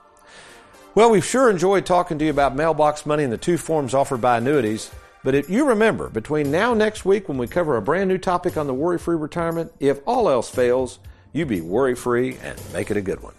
Well, 0.94 1.10
we've 1.10 1.24
sure 1.24 1.50
enjoyed 1.50 1.86
talking 1.86 2.20
to 2.20 2.24
you 2.24 2.30
about 2.30 2.54
mailbox 2.54 3.04
money 3.04 3.24
and 3.24 3.32
the 3.32 3.36
two 3.36 3.58
forms 3.58 3.94
offered 3.94 4.20
by 4.20 4.38
annuities. 4.38 4.92
But 5.24 5.34
if 5.34 5.50
you 5.50 5.66
remember, 5.66 6.08
between 6.08 6.52
now 6.52 6.70
and 6.70 6.78
next 6.78 7.04
week 7.04 7.28
when 7.28 7.36
we 7.36 7.48
cover 7.48 7.76
a 7.76 7.82
brand 7.82 8.08
new 8.08 8.18
topic 8.18 8.56
on 8.56 8.68
the 8.68 8.74
worry 8.74 8.98
free 8.98 9.16
retirement, 9.16 9.72
if 9.80 9.98
all 10.06 10.28
else 10.28 10.48
fails, 10.48 11.00
you 11.32 11.46
be 11.46 11.60
worry 11.60 11.96
free 11.96 12.36
and 12.44 12.60
make 12.72 12.92
it 12.92 12.96
a 12.96 13.02
good 13.02 13.20
one. 13.22 13.34